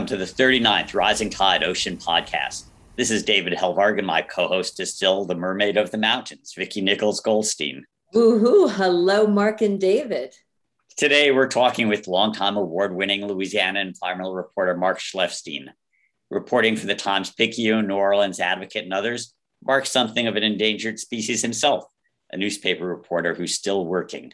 Welcome 0.00 0.18
to 0.18 0.24
the 0.24 0.42
39th 0.42 0.94
Rising 0.94 1.28
Tide 1.28 1.62
Ocean 1.62 1.98
podcast. 1.98 2.64
This 2.96 3.10
is 3.10 3.22
David 3.22 3.52
Helvarg, 3.52 3.98
and 3.98 4.06
my 4.06 4.22
co 4.22 4.48
host 4.48 4.80
is 4.80 4.94
still 4.94 5.26
the 5.26 5.34
mermaid 5.34 5.76
of 5.76 5.90
the 5.90 5.98
mountains, 5.98 6.54
Vicki 6.56 6.80
Nichols 6.80 7.20
Goldstein. 7.20 7.84
Woohoo! 8.14 8.70
Hello, 8.70 9.26
Mark 9.26 9.60
and 9.60 9.78
David. 9.78 10.34
Today, 10.96 11.32
we're 11.32 11.48
talking 11.48 11.86
with 11.88 12.08
longtime 12.08 12.56
award 12.56 12.96
winning 12.96 13.26
Louisiana 13.26 13.80
environmental 13.80 14.34
reporter 14.34 14.74
Mark 14.74 15.00
Schleifstein. 15.00 15.66
Reporting 16.30 16.76
for 16.76 16.86
the 16.86 16.94
Times 16.94 17.30
Picayune, 17.30 17.86
New 17.86 17.96
Orleans 17.96 18.40
Advocate, 18.40 18.84
and 18.84 18.94
others, 18.94 19.34
Mark's 19.62 19.90
something 19.90 20.26
of 20.26 20.34
an 20.34 20.42
endangered 20.42 20.98
species 20.98 21.42
himself, 21.42 21.84
a 22.32 22.38
newspaper 22.38 22.86
reporter 22.86 23.34
who's 23.34 23.54
still 23.54 23.84
working. 23.84 24.32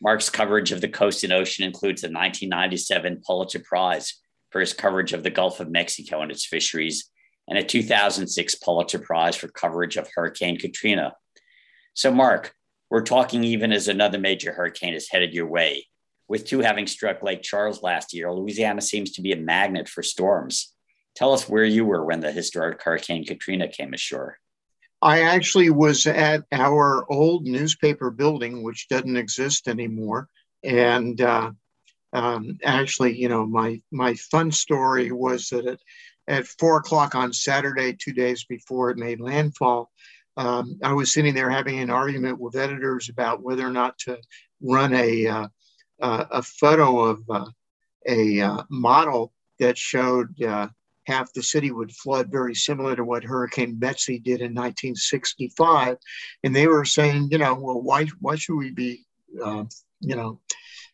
Mark's 0.00 0.28
coverage 0.28 0.72
of 0.72 0.80
the 0.80 0.88
coast 0.88 1.22
and 1.22 1.32
ocean 1.32 1.64
includes 1.64 2.00
the 2.00 2.08
1997 2.08 3.22
Pulitzer 3.24 3.60
Prize 3.60 4.21
for 4.52 4.60
his 4.60 4.74
coverage 4.74 5.12
of 5.12 5.22
the 5.22 5.30
Gulf 5.30 5.58
of 5.58 5.70
Mexico 5.70 6.20
and 6.20 6.30
its 6.30 6.46
fisheries, 6.46 7.10
and 7.48 7.58
a 7.58 7.64
2006 7.64 8.54
Pulitzer 8.56 8.98
Prize 8.98 9.34
for 9.34 9.48
coverage 9.48 9.96
of 9.96 10.08
Hurricane 10.14 10.58
Katrina. 10.58 11.14
So, 11.94 12.12
Mark, 12.12 12.54
we're 12.90 13.02
talking 13.02 13.42
even 13.42 13.72
as 13.72 13.88
another 13.88 14.18
major 14.18 14.52
hurricane 14.52 14.94
is 14.94 15.08
headed 15.08 15.32
your 15.32 15.46
way. 15.46 15.86
With 16.28 16.46
two 16.46 16.60
having 16.60 16.86
struck 16.86 17.22
Lake 17.22 17.42
Charles 17.42 17.82
last 17.82 18.14
year, 18.14 18.32
Louisiana 18.32 18.80
seems 18.80 19.12
to 19.12 19.22
be 19.22 19.32
a 19.32 19.36
magnet 19.36 19.88
for 19.88 20.02
storms. 20.02 20.74
Tell 21.16 21.32
us 21.32 21.48
where 21.48 21.64
you 21.64 21.84
were 21.84 22.04
when 22.04 22.20
the 22.20 22.32
historic 22.32 22.82
Hurricane 22.82 23.24
Katrina 23.24 23.68
came 23.68 23.92
ashore. 23.92 24.38
I 25.02 25.22
actually 25.22 25.68
was 25.68 26.06
at 26.06 26.44
our 26.52 27.10
old 27.10 27.46
newspaper 27.46 28.10
building, 28.10 28.62
which 28.62 28.88
doesn't 28.88 29.16
exist 29.16 29.68
anymore. 29.68 30.28
And 30.62 31.20
uh, 31.20 31.50
um, 32.12 32.58
actually, 32.62 33.18
you 33.18 33.28
know, 33.28 33.46
my 33.46 33.80
my 33.90 34.14
fun 34.14 34.50
story 34.50 35.12
was 35.12 35.48
that 35.48 35.66
at, 35.66 35.78
at 36.28 36.46
four 36.46 36.76
o'clock 36.76 37.14
on 37.14 37.32
Saturday, 37.32 37.94
two 37.94 38.12
days 38.12 38.44
before 38.44 38.90
it 38.90 38.98
made 38.98 39.20
landfall, 39.20 39.90
um, 40.36 40.78
I 40.82 40.92
was 40.92 41.12
sitting 41.12 41.34
there 41.34 41.50
having 41.50 41.78
an 41.78 41.90
argument 41.90 42.40
with 42.40 42.56
editors 42.56 43.08
about 43.08 43.42
whether 43.42 43.66
or 43.66 43.72
not 43.72 43.98
to 44.00 44.18
run 44.60 44.94
a 44.94 45.26
uh, 45.26 45.48
uh, 46.00 46.24
a 46.30 46.42
photo 46.42 47.00
of 47.00 47.22
uh, 47.30 47.46
a 48.06 48.40
uh, 48.40 48.62
model 48.70 49.32
that 49.58 49.78
showed 49.78 50.40
uh, 50.42 50.68
half 51.06 51.32
the 51.32 51.42
city 51.42 51.70
would 51.70 51.92
flood, 51.92 52.30
very 52.30 52.54
similar 52.54 52.96
to 52.96 53.04
what 53.04 53.24
Hurricane 53.24 53.76
Betsy 53.76 54.18
did 54.18 54.40
in 54.40 54.54
1965. 54.54 55.96
And 56.44 56.54
they 56.54 56.66
were 56.66 56.84
saying, 56.84 57.28
you 57.30 57.38
know, 57.38 57.54
well, 57.54 57.80
why 57.80 58.06
why 58.20 58.36
should 58.36 58.56
we 58.56 58.70
be, 58.70 59.04
uh, 59.42 59.64
you 60.00 60.16
know, 60.16 60.40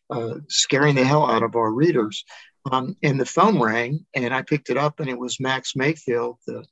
uh, 0.09 0.35
scaring 0.47 0.95
the 0.95 1.03
hell 1.03 1.29
out 1.29 1.43
of 1.43 1.55
our 1.55 1.71
readers. 1.71 2.23
Um, 2.71 2.95
and 3.03 3.19
the 3.19 3.25
phone 3.25 3.59
rang, 3.59 4.05
and 4.13 4.33
I 4.33 4.41
picked 4.41 4.69
it 4.69 4.77
up, 4.77 4.99
and 4.99 5.09
it 5.09 5.17
was 5.17 5.39
Max 5.39 5.75
Mayfield, 5.75 6.37
the, 6.45 6.65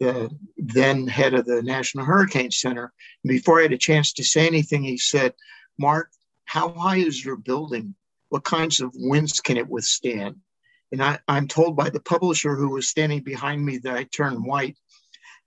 the 0.00 0.30
then 0.56 1.06
head 1.06 1.34
of 1.34 1.44
the 1.44 1.62
National 1.62 2.04
Hurricane 2.04 2.50
Center. 2.50 2.92
And 3.24 3.28
before 3.28 3.58
I 3.58 3.62
had 3.62 3.72
a 3.72 3.78
chance 3.78 4.12
to 4.14 4.24
say 4.24 4.46
anything, 4.46 4.82
he 4.82 4.96
said, 4.96 5.34
Mark, 5.78 6.10
how 6.44 6.70
high 6.70 6.96
is 6.96 7.24
your 7.24 7.36
building? 7.36 7.94
What 8.30 8.44
kinds 8.44 8.80
of 8.80 8.92
winds 8.94 9.40
can 9.40 9.56
it 9.56 9.68
withstand? 9.68 10.36
And 10.92 11.02
I, 11.02 11.18
am 11.28 11.48
told 11.48 11.76
by 11.76 11.90
the 11.90 12.00
publisher 12.00 12.56
who 12.56 12.70
was 12.70 12.88
standing 12.88 13.20
behind 13.20 13.64
me 13.64 13.78
that 13.78 13.94
I 13.94 14.04
turned 14.04 14.44
white. 14.44 14.76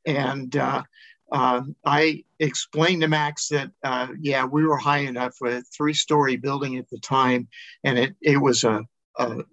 And 0.06 0.56
uh, 0.56 0.84
um, 1.32 1.76
I 1.86 2.24
explained 2.40 3.02
to 3.02 3.08
Max 3.08 3.48
that, 3.50 3.72
uh, 3.84 4.08
yeah, 4.20 4.46
we 4.46 4.66
were 4.66 4.78
high 4.78 5.00
enough 5.00 5.36
for 5.38 5.48
a 5.48 5.62
three 5.62 5.94
story 5.94 6.36
building 6.36 6.78
at 6.78 6.90
the 6.90 7.00
time, 7.00 7.48
and 7.84 7.98
it, 7.98 8.16
it 8.22 8.38
was 8.38 8.66
a, 8.66 8.84
a 9.18 9.44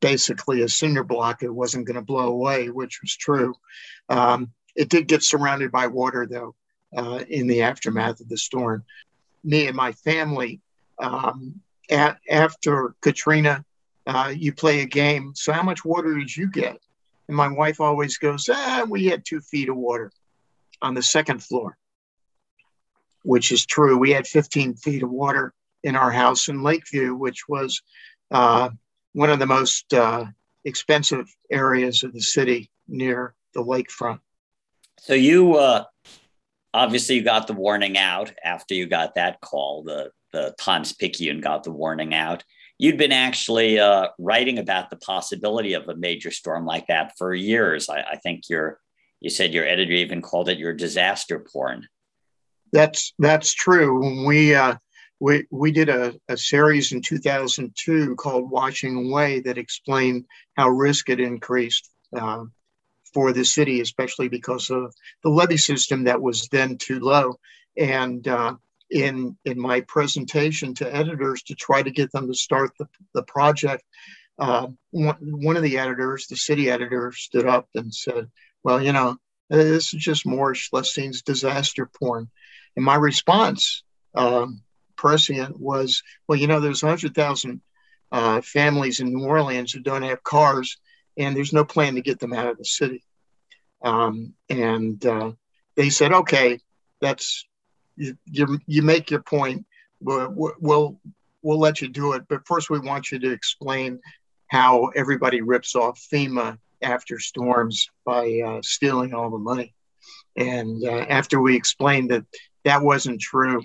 basically 0.00 0.60
a 0.62 0.68
cinder 0.68 1.04
block. 1.04 1.42
It 1.42 1.48
wasn't 1.48 1.86
going 1.86 1.96
to 1.96 2.02
blow 2.02 2.28
away, 2.28 2.68
which 2.68 3.00
was 3.02 3.16
true. 3.16 3.54
Um, 4.10 4.52
it 4.74 4.90
did 4.90 5.08
get 5.08 5.22
surrounded 5.22 5.72
by 5.72 5.86
water, 5.86 6.26
though, 6.30 6.54
uh, 6.94 7.24
in 7.28 7.46
the 7.46 7.62
aftermath 7.62 8.20
of 8.20 8.28
the 8.28 8.36
storm. 8.36 8.84
Me 9.42 9.68
and 9.68 9.76
my 9.76 9.92
family, 9.92 10.60
um, 10.98 11.60
a- 11.90 12.16
after 12.30 12.94
Katrina, 13.00 13.64
uh, 14.06 14.32
you 14.36 14.52
play 14.52 14.82
a 14.82 14.86
game. 14.86 15.32
So, 15.34 15.52
how 15.52 15.62
much 15.62 15.84
water 15.84 16.14
did 16.14 16.36
you 16.36 16.50
get? 16.50 16.78
And 17.28 17.36
my 17.36 17.48
wife 17.48 17.80
always 17.80 18.18
goes, 18.18 18.48
ah, 18.52 18.84
we 18.88 19.06
had 19.06 19.24
two 19.24 19.40
feet 19.40 19.70
of 19.70 19.76
water 19.76 20.12
on 20.82 20.94
the 20.94 21.02
second 21.02 21.42
floor, 21.42 21.76
which 23.22 23.52
is 23.52 23.66
true. 23.66 23.96
We 23.96 24.10
had 24.10 24.26
15 24.26 24.76
feet 24.76 25.02
of 25.02 25.10
water 25.10 25.52
in 25.82 25.96
our 25.96 26.10
house 26.10 26.48
in 26.48 26.62
Lakeview, 26.62 27.14
which 27.14 27.48
was 27.48 27.80
uh, 28.30 28.70
one 29.12 29.30
of 29.30 29.38
the 29.38 29.46
most 29.46 29.92
uh, 29.94 30.26
expensive 30.64 31.26
areas 31.50 32.02
of 32.02 32.12
the 32.12 32.20
city 32.20 32.70
near 32.88 33.34
the 33.54 33.62
lakefront. 33.62 34.20
So 35.00 35.14
you 35.14 35.54
uh, 35.56 35.84
obviously 36.74 37.16
you 37.16 37.22
got 37.22 37.46
the 37.46 37.52
warning 37.52 37.96
out 37.96 38.32
after 38.44 38.74
you 38.74 38.86
got 38.86 39.14
that 39.14 39.40
call. 39.40 39.82
The 39.82 40.10
the 40.32 40.54
Times 40.58 40.92
Picayune 40.92 41.40
got 41.40 41.64
the 41.64 41.70
warning 41.70 42.14
out. 42.14 42.44
You'd 42.78 42.98
been 42.98 43.12
actually 43.12 43.78
uh, 43.78 44.08
writing 44.18 44.58
about 44.58 44.90
the 44.90 44.96
possibility 44.96 45.72
of 45.72 45.88
a 45.88 45.96
major 45.96 46.30
storm 46.30 46.66
like 46.66 46.88
that 46.88 47.12
for 47.16 47.32
years. 47.32 47.88
I, 47.88 48.00
I 48.00 48.16
think 48.16 48.50
you're 48.50 48.78
you 49.20 49.30
said 49.30 49.54
your 49.54 49.66
editor 49.66 49.92
even 49.92 50.22
called 50.22 50.48
it 50.48 50.58
your 50.58 50.72
disaster 50.72 51.44
porn. 51.52 51.88
That's 52.72 53.14
that's 53.18 53.54
true. 53.54 54.26
We 54.26 54.54
uh, 54.54 54.76
we 55.20 55.46
we 55.50 55.72
did 55.72 55.88
a, 55.88 56.14
a 56.28 56.36
series 56.36 56.92
in 56.92 57.00
2002 57.00 58.16
called 58.16 58.50
"Washing 58.50 59.06
Away" 59.06 59.40
that 59.40 59.58
explained 59.58 60.26
how 60.56 60.68
risk 60.68 61.08
had 61.08 61.20
increased 61.20 61.88
uh, 62.14 62.44
for 63.14 63.32
the 63.32 63.44
city, 63.44 63.80
especially 63.80 64.28
because 64.28 64.70
of 64.70 64.94
the 65.22 65.30
levee 65.30 65.56
system 65.56 66.04
that 66.04 66.20
was 66.20 66.48
then 66.48 66.76
too 66.76 67.00
low. 67.00 67.36
And 67.78 68.26
uh, 68.26 68.56
in 68.90 69.36
in 69.44 69.60
my 69.60 69.80
presentation 69.82 70.74
to 70.74 70.94
editors 70.94 71.42
to 71.44 71.54
try 71.54 71.82
to 71.82 71.90
get 71.90 72.12
them 72.12 72.26
to 72.28 72.34
start 72.34 72.72
the, 72.78 72.86
the 73.14 73.22
project, 73.22 73.82
uh, 74.38 74.68
one, 74.90 75.16
one 75.20 75.56
of 75.56 75.62
the 75.62 75.78
editors, 75.78 76.26
the 76.26 76.36
city 76.36 76.70
editor, 76.70 77.12
stood 77.12 77.46
up 77.46 77.68
and 77.74 77.94
said, 77.94 78.30
well, 78.66 78.82
you 78.82 78.92
know, 78.92 79.16
this 79.48 79.94
is 79.94 80.02
just 80.02 80.26
more 80.26 80.52
Schleifstein's 80.52 81.22
disaster 81.22 81.86
porn. 81.86 82.28
And 82.74 82.84
my 82.84 82.96
response, 82.96 83.84
um, 84.16 84.62
prescient, 84.96 85.56
was, 85.60 86.02
well, 86.26 86.36
you 86.36 86.48
know, 86.48 86.58
there's 86.58 86.82
100,000 86.82 87.60
uh, 88.10 88.40
families 88.40 88.98
in 88.98 89.14
New 89.14 89.24
Orleans 89.24 89.70
who 89.70 89.78
don't 89.78 90.02
have 90.02 90.24
cars, 90.24 90.78
and 91.16 91.36
there's 91.36 91.52
no 91.52 91.64
plan 91.64 91.94
to 91.94 92.00
get 92.00 92.18
them 92.18 92.32
out 92.32 92.48
of 92.48 92.58
the 92.58 92.64
city. 92.64 93.04
Um, 93.82 94.34
and 94.50 95.06
uh, 95.06 95.30
they 95.76 95.88
said, 95.88 96.12
okay, 96.12 96.58
that's 97.00 97.46
you, 97.94 98.18
you, 98.24 98.58
you 98.66 98.82
make 98.82 99.12
your 99.12 99.22
point. 99.22 99.64
We'll, 100.00 100.54
we'll 100.58 101.00
we'll 101.40 101.60
let 101.60 101.80
you 101.80 101.86
do 101.88 102.14
it, 102.14 102.24
but 102.28 102.44
first 102.48 102.68
we 102.68 102.80
want 102.80 103.12
you 103.12 103.20
to 103.20 103.30
explain 103.30 104.00
how 104.48 104.86
everybody 104.96 105.40
rips 105.40 105.76
off 105.76 106.04
FEMA 106.12 106.58
after 106.82 107.18
storms 107.18 107.88
by 108.04 108.40
uh, 108.44 108.60
stealing 108.62 109.14
all 109.14 109.30
the 109.30 109.38
money. 109.38 109.74
And 110.36 110.84
uh, 110.84 111.06
after 111.08 111.40
we 111.40 111.56
explained 111.56 112.10
that 112.10 112.24
that 112.64 112.82
wasn't 112.82 113.20
true, 113.20 113.62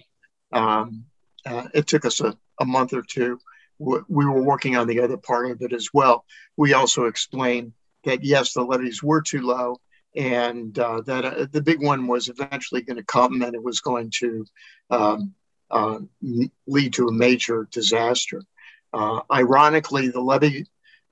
um, 0.54 1.06
uh, 1.46 1.68
it 1.74 1.88
took 1.88 2.06
us 2.06 2.22
a, 2.22 2.36
a 2.60 2.66
month 2.66 2.94
or 2.94 3.02
two. 3.02 3.40
We 3.80 4.26
were 4.26 4.44
working 4.44 4.76
on 4.78 4.88
the 4.88 5.02
other 5.02 5.18
part 5.18 5.50
of 5.50 5.62
it 5.62 5.74
as 5.74 5.90
well. 5.92 6.24
We 6.56 6.74
also 6.74 7.06
explained 7.06 7.74
that 8.04 8.24
yes, 8.24 8.54
the 8.54 8.62
levees 8.62 9.02
were 9.02 9.22
too 9.22 9.42
low, 9.42 9.80
and 10.16 10.78
uh, 10.78 11.02
that 11.02 11.26
uh, 11.26 11.48
the 11.52 11.62
big 11.64 11.82
one 11.82 12.06
was 12.06 12.30
eventually 12.30 12.84
going 12.84 12.98
to 12.98 13.04
come, 13.04 13.42
and 13.42 13.56
it 13.56 13.64
was 13.64 13.80
going 13.80 14.12
to 14.20 14.46
um, 14.92 15.34
uh, 15.72 15.98
lead 16.68 16.94
to 16.94 17.08
a 17.08 17.12
major 17.12 17.68
disaster. 17.72 18.44
ironically, 19.32 20.10
the 20.10 20.22
levee 20.22 20.68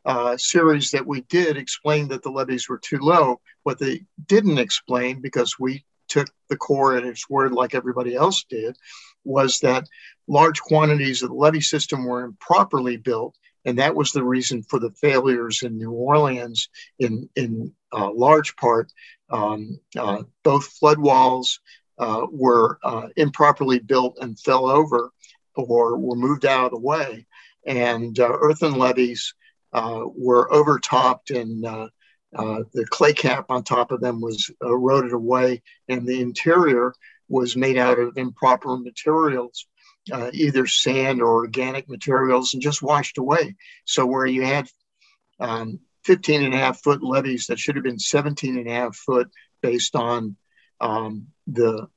uh, 0.09 0.35
series 0.37 0.89
that 0.89 1.05
we 1.05 1.21
did 1.21 1.55
explained 1.55 2.09
that 2.09 2.23
the 2.23 2.31
levees 2.31 2.67
were 2.67 2.79
too 2.79 2.97
low. 2.97 3.39
What 3.61 3.77
they 3.77 4.05
didn't 4.25 4.57
explain, 4.57 5.21
because 5.21 5.59
we 5.59 5.85
took 6.07 6.27
the 6.49 6.57
Corps 6.57 6.97
at 6.97 7.05
its 7.05 7.29
word 7.29 7.51
like 7.51 7.75
everybody 7.75 8.15
else 8.15 8.43
did, 8.49 8.75
was 9.23 9.59
that 9.59 9.87
large 10.27 10.59
quantities 10.61 11.21
of 11.21 11.29
the 11.29 11.35
levee 11.35 11.61
system 11.61 12.05
were 12.05 12.23
improperly 12.23 12.97
built. 12.97 13.37
And 13.65 13.77
that 13.77 13.95
was 13.95 14.11
the 14.11 14.23
reason 14.23 14.63
for 14.63 14.79
the 14.79 14.89
failures 14.93 15.61
in 15.61 15.77
New 15.77 15.91
Orleans, 15.91 16.69
in, 16.97 17.29
in 17.35 17.71
uh, 17.93 18.11
large 18.11 18.55
part. 18.55 18.91
Um, 19.29 19.79
uh, 19.95 20.23
both 20.43 20.65
flood 20.65 20.97
walls 20.97 21.59
uh, 21.99 22.25
were 22.31 22.79
uh, 22.83 23.09
improperly 23.15 23.77
built 23.77 24.17
and 24.21 24.39
fell 24.39 24.65
over 24.65 25.11
or 25.53 25.99
were 25.99 26.15
moved 26.15 26.47
out 26.47 26.65
of 26.65 26.71
the 26.71 26.79
way. 26.79 27.27
And 27.67 28.19
uh, 28.19 28.37
earthen 28.41 28.73
levees 28.73 29.35
were 29.73 30.51
overtopped 30.53 31.31
and 31.31 31.65
uh, 31.65 31.87
uh, 32.35 32.63
the 32.73 32.85
clay 32.85 33.13
cap 33.13 33.45
on 33.49 33.63
top 33.63 33.91
of 33.91 34.01
them 34.01 34.21
was 34.21 34.51
eroded 34.61 35.13
away, 35.13 35.61
and 35.87 36.07
the 36.07 36.21
interior 36.21 36.93
was 37.27 37.55
made 37.55 37.77
out 37.77 37.99
of 37.99 38.17
improper 38.17 38.77
materials, 38.77 39.67
uh, 40.11 40.29
either 40.33 40.67
sand 40.67 41.21
or 41.21 41.37
organic 41.37 41.89
materials, 41.89 42.53
and 42.53 42.61
just 42.61 42.81
washed 42.81 43.17
away. 43.17 43.55
So 43.85 44.05
where 44.05 44.25
you 44.25 44.43
had 44.43 44.69
um, 45.39 45.79
15 46.05 46.43
and 46.43 46.53
a 46.53 46.57
half 46.57 46.81
foot 46.81 47.03
levees 47.03 47.47
that 47.47 47.59
should 47.59 47.75
have 47.75 47.83
been 47.83 47.99
17 47.99 48.57
and 48.57 48.67
a 48.67 48.73
half 48.73 48.95
foot 48.95 49.29
based 49.61 49.95
on 49.95 50.35
um, 50.79 51.27
the, 51.47 51.87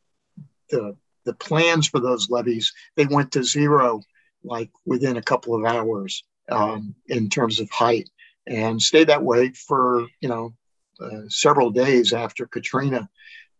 the, 0.70 0.96
the 1.24 1.34
plans 1.34 1.88
for 1.88 2.00
those 2.00 2.30
levees. 2.30 2.72
They 2.96 3.06
went 3.06 3.32
to 3.32 3.44
zero 3.44 4.00
like 4.44 4.70
within 4.84 5.18
a 5.18 5.22
couple 5.22 5.54
of 5.54 5.64
hours 5.64 6.24
um, 6.50 6.94
in 7.06 7.28
terms 7.28 7.60
of 7.60 7.70
height 7.70 8.08
and 8.46 8.80
stayed 8.80 9.08
that 9.08 9.22
way 9.22 9.50
for, 9.50 10.06
you 10.20 10.28
know, 10.28 10.54
uh, 11.00 11.28
several 11.28 11.70
days 11.70 12.12
after 12.12 12.46
Katrina. 12.46 13.08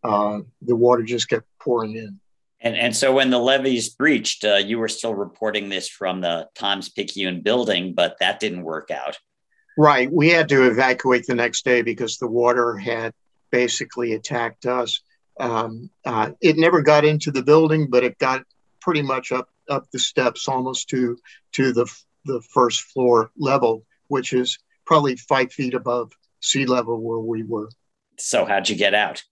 Uh, 0.04 0.40
the 0.62 0.74
water 0.74 1.02
just 1.02 1.28
kept 1.28 1.46
pouring 1.60 1.96
in. 1.96 2.18
And, 2.60 2.76
and 2.76 2.96
so 2.96 3.12
when 3.12 3.30
the 3.30 3.38
levees 3.38 3.88
breached, 3.88 4.44
uh, 4.44 4.56
you 4.56 4.78
were 4.78 4.88
still 4.88 5.14
reporting 5.14 5.68
this 5.68 5.88
from 5.88 6.20
the 6.20 6.48
Times 6.54 6.88
Picayune 6.88 7.40
building, 7.40 7.92
but 7.94 8.16
that 8.20 8.40
didn't 8.40 8.62
work 8.62 8.90
out. 8.90 9.18
Right. 9.76 10.12
We 10.12 10.28
had 10.28 10.48
to 10.50 10.64
evacuate 10.68 11.26
the 11.26 11.34
next 11.34 11.64
day 11.64 11.82
because 11.82 12.18
the 12.18 12.28
water 12.28 12.76
had 12.76 13.12
basically 13.50 14.14
attacked 14.14 14.66
us. 14.66 15.00
Um, 15.40 15.90
uh, 16.04 16.32
it 16.40 16.56
never 16.56 16.82
got 16.82 17.04
into 17.04 17.30
the 17.30 17.42
building, 17.42 17.88
but 17.90 18.04
it 18.04 18.18
got 18.18 18.44
pretty 18.80 19.02
much 19.02 19.32
up 19.32 19.48
up 19.68 19.88
the 19.92 19.98
steps 19.98 20.48
almost 20.48 20.88
to 20.90 21.16
to 21.52 21.72
the 21.72 21.86
the 22.24 22.40
first 22.52 22.82
floor 22.82 23.30
level, 23.36 23.84
which 24.08 24.32
is 24.32 24.58
probably 24.84 25.16
five 25.16 25.52
feet 25.52 25.74
above 25.74 26.12
sea 26.40 26.66
level 26.66 27.00
where 27.00 27.18
we 27.18 27.42
were. 27.42 27.68
So 28.18 28.44
how'd 28.44 28.68
you 28.68 28.76
get 28.76 28.94
out? 28.94 29.22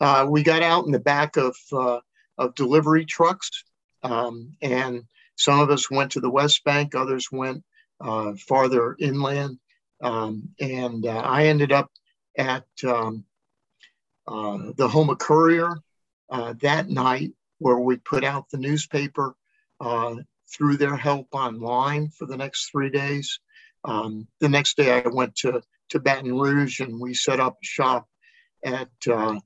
Uh, 0.00 0.26
we 0.28 0.42
got 0.42 0.62
out 0.62 0.84
in 0.84 0.92
the 0.92 0.98
back 0.98 1.36
of 1.36 1.56
uh, 1.72 2.00
of 2.38 2.54
delivery 2.54 3.04
trucks, 3.04 3.64
um, 4.02 4.56
and 4.62 5.04
some 5.36 5.60
of 5.60 5.70
us 5.70 5.90
went 5.90 6.12
to 6.12 6.20
the 6.20 6.30
West 6.30 6.64
Bank, 6.64 6.94
others 6.94 7.28
went 7.30 7.62
uh, 8.00 8.32
farther 8.34 8.96
inland, 8.98 9.58
um, 10.02 10.48
and 10.60 11.06
uh, 11.06 11.18
I 11.18 11.46
ended 11.46 11.72
up 11.72 11.90
at 12.36 12.64
um, 12.84 13.24
uh, 14.26 14.72
the 14.76 14.88
Houma 14.88 15.16
Courier 15.16 15.76
uh, 16.30 16.54
that 16.62 16.88
night, 16.88 17.32
where 17.58 17.78
we 17.78 17.96
put 17.96 18.24
out 18.24 18.50
the 18.50 18.58
newspaper 18.58 19.36
through 20.54 20.76
their 20.76 20.96
help 20.96 21.28
online 21.32 22.08
for 22.10 22.26
the 22.26 22.36
next 22.36 22.70
three 22.70 22.90
days. 22.90 23.40
Um, 23.84 24.28
the 24.40 24.48
next 24.48 24.76
day, 24.76 24.92
I 24.92 25.08
went 25.08 25.34
to 25.36 25.62
to 25.90 26.00
Baton 26.00 26.38
Rouge 26.38 26.80
and 26.80 26.98
we 26.98 27.12
set 27.12 27.38
up 27.38 27.54
a 27.54 27.66
shop 27.66 28.08
at 28.64 28.88
uh, 29.08 29.38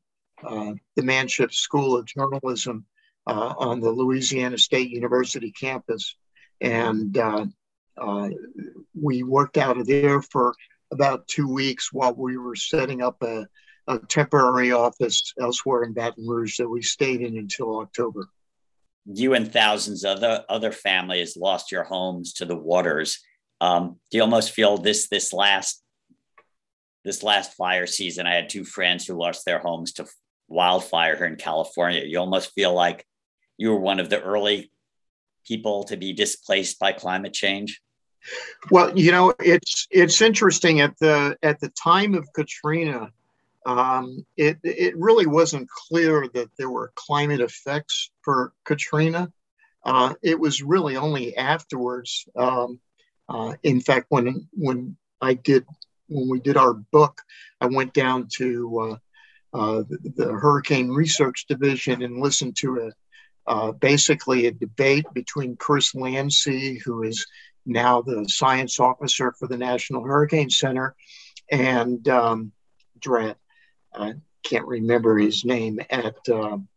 uh, 0.46 0.72
the 0.94 1.02
Manship 1.02 1.52
School 1.52 1.96
of 1.96 2.06
Journalism 2.06 2.86
uh, 3.26 3.54
on 3.58 3.80
the 3.80 3.90
Louisiana 3.90 4.56
State 4.56 4.90
University 4.90 5.50
campus. 5.50 6.16
And 6.60 7.16
uh, 7.18 7.46
uh, 7.98 8.28
we 8.94 9.24
worked 9.24 9.56
out 9.56 9.76
of 9.76 9.86
there 9.86 10.22
for 10.22 10.54
about 10.92 11.26
two 11.26 11.52
weeks 11.52 11.92
while 11.92 12.14
we 12.14 12.36
were 12.36 12.54
setting 12.54 13.02
up 13.02 13.20
a, 13.22 13.46
a 13.88 13.98
temporary 13.98 14.70
office 14.70 15.32
elsewhere 15.40 15.82
in 15.82 15.92
Baton 15.92 16.26
Rouge 16.28 16.58
that 16.58 16.68
we 16.68 16.82
stayed 16.82 17.22
in 17.22 17.38
until 17.38 17.80
October. 17.80 18.28
You 19.10 19.34
and 19.34 19.52
thousands 19.52 20.04
of 20.04 20.18
other, 20.18 20.44
other 20.48 20.72
families 20.72 21.36
lost 21.36 21.70
your 21.70 21.84
homes 21.84 22.32
to 22.34 22.44
the 22.44 22.56
waters. 22.56 23.20
Um, 23.60 23.98
do 24.10 24.18
you 24.18 24.22
almost 24.22 24.50
feel 24.50 24.76
this 24.76 25.08
this 25.08 25.32
last 25.32 25.82
this 27.04 27.22
last 27.22 27.54
fire 27.54 27.86
season? 27.86 28.26
I 28.26 28.34
had 28.34 28.48
two 28.48 28.64
friends 28.64 29.06
who 29.06 29.14
lost 29.14 29.44
their 29.44 29.60
homes 29.60 29.92
to 29.94 30.06
wildfire 30.48 31.16
here 31.16 31.26
in 31.26 31.36
California. 31.36 32.02
You 32.04 32.18
almost 32.18 32.52
feel 32.52 32.74
like 32.74 33.06
you 33.56 33.70
were 33.70 33.80
one 33.80 34.00
of 34.00 34.10
the 34.10 34.20
early 34.20 34.70
people 35.46 35.84
to 35.84 35.96
be 35.96 36.12
displaced 36.12 36.78
by 36.78 36.92
climate 36.92 37.32
change. 37.32 37.80
Well, 38.70 38.96
you 38.98 39.12
know, 39.12 39.32
it's 39.38 39.86
it's 39.90 40.20
interesting 40.20 40.80
at 40.80 40.98
the 40.98 41.36
at 41.42 41.60
the 41.60 41.68
time 41.70 42.14
of 42.14 42.26
Katrina, 42.34 43.10
um, 43.66 44.24
it 44.36 44.58
it 44.62 44.96
really 44.96 45.26
wasn't 45.26 45.68
clear 45.68 46.28
that 46.34 46.48
there 46.56 46.70
were 46.70 46.92
climate 46.94 47.40
effects 47.40 48.12
for 48.22 48.52
Katrina. 48.64 49.30
Uh, 49.84 50.14
it 50.22 50.38
was 50.38 50.62
really 50.62 50.96
only 50.96 51.36
afterwards. 51.36 52.26
Um, 52.36 52.78
uh, 53.28 53.54
in 53.64 53.80
fact, 53.80 54.06
when 54.08 54.48
when 54.52 54.96
I 55.20 55.34
did 55.34 55.66
when 56.06 56.28
we 56.28 56.38
did 56.38 56.56
our 56.56 56.74
book, 56.74 57.20
I 57.60 57.66
went 57.66 57.92
down 57.92 58.28
to 58.36 58.78
uh, 59.52 59.58
uh, 59.58 59.82
the, 59.88 60.12
the, 60.16 60.32
Hurricane 60.32 60.90
Research 60.90 61.46
Division 61.48 62.02
and 62.02 62.20
listened 62.20 62.56
to 62.58 62.78
a 62.78 62.92
uh, 63.50 63.72
basically 63.72 64.46
a 64.46 64.52
debate 64.52 65.06
between 65.12 65.56
Chris 65.56 65.92
Landsea, 65.92 66.80
who 66.82 67.02
is 67.02 67.26
now 67.64 68.00
the 68.00 68.28
science 68.28 68.78
officer 68.78 69.34
for 69.36 69.48
the 69.48 69.56
National 69.56 70.04
Hurricane 70.04 70.50
Center, 70.50 70.94
and 71.50 72.06
um, 72.08 72.52
I 73.96 74.14
can't 74.42 74.66
remember 74.66 75.18
his 75.18 75.44
name 75.44 75.80
at 75.90 76.16
um, 76.28 76.68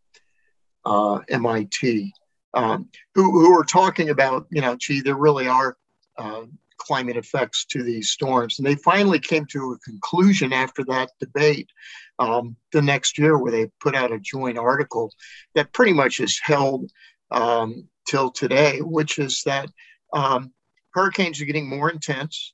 uh, 0.86 1.20
MIT, 1.30 2.14
um, 2.54 2.90
who, 3.16 3.32
who 3.32 3.58
are 3.58 3.64
talking 3.64 4.10
about, 4.10 4.48
you 4.50 4.62
know, 4.62 4.76
gee, 4.76 5.02
there 5.02 5.16
really 5.16 5.48
are 5.48 5.78
uh, 6.18 6.44
climate 6.78 7.18
effects 7.18 7.66
to 7.66 7.84
these 7.84 8.10
storms. 8.10 8.58
And 8.58 8.66
they 8.66 8.76
finally 8.76 9.20
came 9.20 9.46
to 9.48 9.74
a 9.74 9.80
conclusion 9.80 10.54
after 10.54 10.84
that 10.86 11.12
debate 11.20 11.70
um, 12.18 12.56
the 12.72 12.82
next 12.82 13.18
year, 13.18 13.38
where 13.38 13.52
they 13.52 13.70
put 13.80 13.96
out 13.96 14.12
a 14.12 14.20
joint 14.20 14.58
article 14.58 15.14
that 15.56 15.74
pretty 15.74 15.94
much 15.94 16.20
is 16.20 16.40
held 16.42 16.92
um, 17.32 17.88
till 18.08 18.32
today, 18.32 18.80
which 18.80 19.20
is 19.20 19.44
that 19.44 19.70
um, 20.14 20.52
hurricanes 20.92 21.40
are 21.42 21.46
getting 21.46 21.70
more 21.70 21.92
intense, 21.92 22.54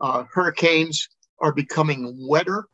uh, 0.00 0.24
hurricanes 0.32 1.08
are 1.38 1.52
becoming 1.52 2.16
wetter, 2.28 2.66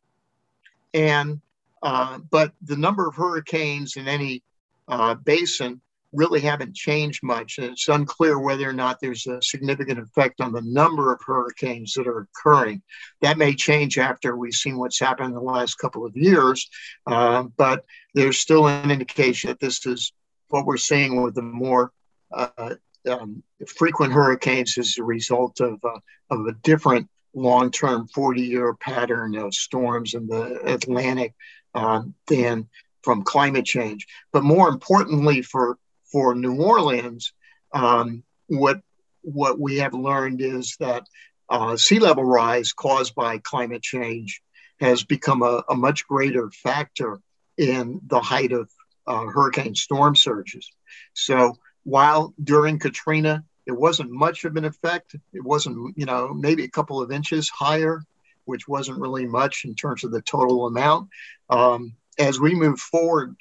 and 0.97 1.41
uh, 1.83 2.19
but 2.31 2.53
the 2.63 2.77
number 2.77 3.07
of 3.07 3.15
hurricanes 3.15 3.97
in 3.97 4.09
any 4.09 4.43
uh, 4.89 5.15
basin 5.15 5.81
really 6.13 6.41
haven't 6.41 6.75
changed 6.75 7.23
much. 7.23 7.59
And 7.59 7.73
it's 7.73 7.89
unclear 7.89 8.39
whether 8.39 8.69
or 8.69 8.73
not 8.73 8.99
there's 9.01 9.27
a 9.27 9.43
significant 9.43 9.99
effect 9.99 10.41
on 10.41 10.53
the 10.53 10.63
number 10.63 11.13
of 11.13 11.21
hurricanes 11.25 11.93
that 11.95 12.07
are 12.07 12.21
occurring. 12.21 12.81
That 13.21 13.37
may 13.37 13.55
change 13.55 13.99
after 13.99 14.37
we've 14.37 14.55
seen 14.55 14.79
what's 14.79 14.99
happened 14.99 15.29
in 15.29 15.35
the 15.35 15.41
last 15.41 15.75
couple 15.75 16.07
of 16.07 16.17
years, 16.17 16.69
uh, 17.07 17.45
but 17.57 17.85
there's 18.15 18.39
still 18.39 18.67
an 18.67 18.91
indication 18.91 19.49
that 19.49 19.61
this 19.61 19.85
is 19.85 20.13
what 20.49 20.65
we're 20.65 20.79
seeing 20.79 21.23
with 21.23 21.35
the 21.35 21.43
more 21.43 21.93
uh, 22.33 22.75
um, 23.09 23.43
frequent 23.67 24.13
hurricanes 24.13 24.79
as 24.79 24.97
a 24.97 25.05
result 25.05 25.61
of, 25.61 25.79
uh, 25.85 25.99
of 26.31 26.47
a 26.47 26.53
different 26.63 27.09
long-term 27.37 28.09
40-year 28.17 28.75
pattern 28.75 29.37
of 29.37 29.55
storms 29.55 30.15
in 30.15 30.27
the 30.27 30.59
Atlantic 30.65 31.35
um, 31.75 32.15
than 32.27 32.69
from 33.03 33.23
climate 33.23 33.67
change. 33.67 34.07
But 34.33 34.43
more 34.43 34.69
importantly 34.69 35.43
for 35.43 35.79
for 36.11 36.35
New 36.35 36.57
Orleans, 36.57 37.33
um, 37.73 38.25
what 38.49 38.81
what 39.23 39.61
we 39.61 39.77
have 39.77 39.93
learned 39.93 40.41
is 40.41 40.77
that 40.81 41.05
uh, 41.49 41.77
sea 41.77 41.99
level 41.99 42.25
rise 42.25 42.73
caused 42.73 43.15
by 43.15 43.39
climate 43.39 43.83
change 43.83 44.41
has 44.81 45.05
become 45.05 45.43
a, 45.43 45.63
a 45.69 45.77
much 45.77 46.07
greater 46.07 46.51
factor 46.51 47.21
in 47.59 48.01
the 48.07 48.21
height 48.21 48.53
of 48.53 48.71
uh, 49.07 49.27
hurricane 49.27 49.75
storm 49.75 50.17
surges. 50.17 50.71
So 51.15 51.57
while 51.85 52.35
during 52.43 52.79
Katrina 52.79 53.45
it 53.67 53.73
wasn't 53.73 54.11
much 54.11 54.45
of 54.45 54.57
an 54.57 54.65
effect, 54.65 55.17
it 55.33 55.45
wasn't 55.45 55.97
you 55.97 56.07
know 56.07 56.33
maybe 56.33 56.65
a 56.65 56.71
couple 56.71 57.01
of 57.01 57.13
inches 57.13 57.49
higher, 57.49 58.03
which 58.45 58.69
wasn't 58.69 59.01
really 59.01 59.27
much 59.27 59.65
in 59.65 59.75
terms 59.75 60.05
of 60.05 60.13
the 60.13 60.23
total 60.23 60.67
amount. 60.67 61.09
Um, 61.51 61.95
as 62.19 62.41
we 62.41 62.55
move 62.55 62.79
forward, 62.79 63.37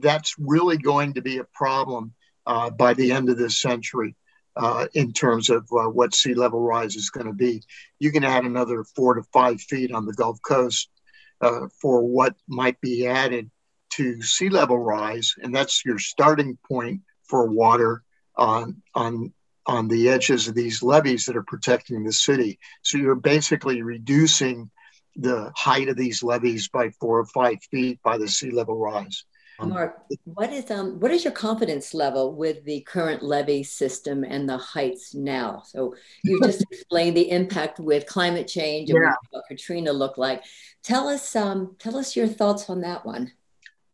that's 0.00 0.34
really 0.38 0.78
going 0.78 1.14
to 1.14 1.22
be 1.22 1.38
a 1.38 1.44
problem 1.44 2.12
uh, 2.46 2.70
by 2.70 2.94
the 2.94 3.12
end 3.12 3.28
of 3.28 3.38
this 3.38 3.60
century 3.60 4.16
uh, 4.56 4.86
in 4.94 5.12
terms 5.12 5.50
of 5.50 5.68
uh, 5.72 5.88
what 5.88 6.14
sea 6.14 6.34
level 6.34 6.60
rise 6.60 6.96
is 6.96 7.10
going 7.10 7.26
to 7.26 7.32
be. 7.32 7.62
You 7.98 8.10
can 8.10 8.24
add 8.24 8.44
another 8.44 8.84
four 8.84 9.14
to 9.14 9.22
five 9.32 9.60
feet 9.60 9.92
on 9.92 10.06
the 10.06 10.14
Gulf 10.14 10.40
Coast 10.42 10.90
uh, 11.40 11.68
for 11.80 12.02
what 12.02 12.34
might 12.48 12.80
be 12.80 13.06
added 13.06 13.50
to 13.90 14.22
sea 14.22 14.48
level 14.48 14.78
rise, 14.78 15.34
and 15.42 15.54
that's 15.54 15.84
your 15.84 15.98
starting 15.98 16.58
point 16.68 17.02
for 17.24 17.46
water 17.46 18.02
on 18.36 18.82
on 18.94 19.32
on 19.66 19.88
the 19.88 20.08
edges 20.08 20.48
of 20.48 20.54
these 20.54 20.82
levees 20.82 21.24
that 21.24 21.36
are 21.36 21.42
protecting 21.42 22.04
the 22.04 22.12
city. 22.12 22.58
So 22.82 22.98
you're 22.98 23.14
basically 23.14 23.82
reducing 23.82 24.70
the 25.16 25.50
height 25.56 25.88
of 25.88 25.96
these 25.96 26.22
levees 26.22 26.68
by 26.68 26.90
four 27.00 27.18
or 27.18 27.26
five 27.26 27.58
feet 27.70 28.00
by 28.02 28.18
the 28.18 28.28
sea 28.28 28.50
level 28.50 28.78
rise. 28.78 29.24
Um, 29.58 29.70
Mark, 29.70 30.02
what 30.24 30.52
is 30.52 30.70
um 30.70 31.00
what 31.00 31.10
is 31.10 31.24
your 31.24 31.32
confidence 31.32 31.94
level 31.94 32.34
with 32.34 32.64
the 32.64 32.80
current 32.82 33.22
levee 33.22 33.62
system 33.62 34.22
and 34.22 34.48
the 34.48 34.58
heights 34.58 35.14
now? 35.14 35.62
So 35.64 35.94
you 36.22 36.40
just 36.44 36.62
explained 36.70 37.16
the 37.16 37.30
impact 37.30 37.80
with 37.80 38.06
climate 38.06 38.48
change 38.48 38.90
and 38.90 38.98
yeah. 39.02 39.14
what 39.30 39.44
Katrina 39.48 39.92
looked 39.92 40.18
like. 40.18 40.44
Tell 40.82 41.08
us 41.08 41.34
um 41.34 41.76
tell 41.78 41.96
us 41.96 42.14
your 42.14 42.28
thoughts 42.28 42.68
on 42.68 42.82
that 42.82 43.06
one. 43.06 43.32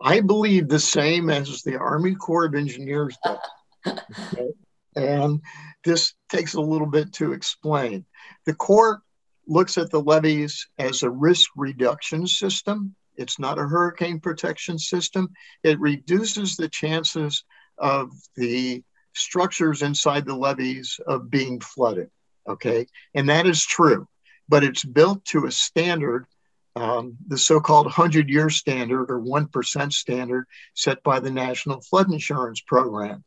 I 0.01 0.21
believe 0.21 0.69
the 0.69 0.81
same 0.81 1.31
as 1.31 1.63
the 1.63 1.77
Army 1.77 2.17
Corps 2.17 2.47
of 2.47 2.57
Engineers 2.57 3.17
does. 3.25 3.39
okay? 3.87 4.49
And 4.97 5.41
this 5.85 6.15
takes 6.29 6.55
a 6.55 6.61
little 6.61 6.87
bit 6.87 7.13
to 7.15 7.33
explain. 7.33 8.05
The 8.47 8.55
Corps 8.55 9.03
looks 9.47 9.79
at 9.79 9.91
the 9.91 10.01
levees 10.01 10.67
as 10.79 11.03
a 11.03 11.11
risk 11.11 11.51
reduction 11.57 12.27
system. 12.27 12.95
It's 13.17 13.39
not 13.39 13.59
a 13.59 13.67
hurricane 13.67 14.21
protection 14.21 14.79
system. 14.79 15.31
It 15.63 15.81
reduces 15.81 16.57
the 16.57 16.69
chances 16.69 17.45
of 17.79 18.11
the 18.37 18.83
structures 19.15 19.83
inside 19.83 20.25
the 20.25 20.37
levees 20.37 20.99
of 21.07 21.31
being 21.31 21.61
flooded. 21.61 22.11
Okay. 22.49 22.87
And 23.15 23.29
that 23.29 23.47
is 23.47 23.65
true, 23.65 24.09
but 24.49 24.65
it's 24.65 24.85
built 24.85 25.25
to 25.27 25.47
a 25.47 25.53
standard, 25.53 26.27
um, 26.75 27.17
the 27.27 27.39
so 27.39 27.61
called 27.61 27.87
100 27.87 28.29
year 28.29 28.51
standard 28.51 29.11
or 29.11 29.21
1% 29.21 29.93
standard 29.93 30.47
set 30.75 31.03
by 31.03 31.21
the 31.21 31.31
National 31.31 31.81
Flood 31.83 32.11
Insurance 32.11 32.61
Program. 32.61 33.23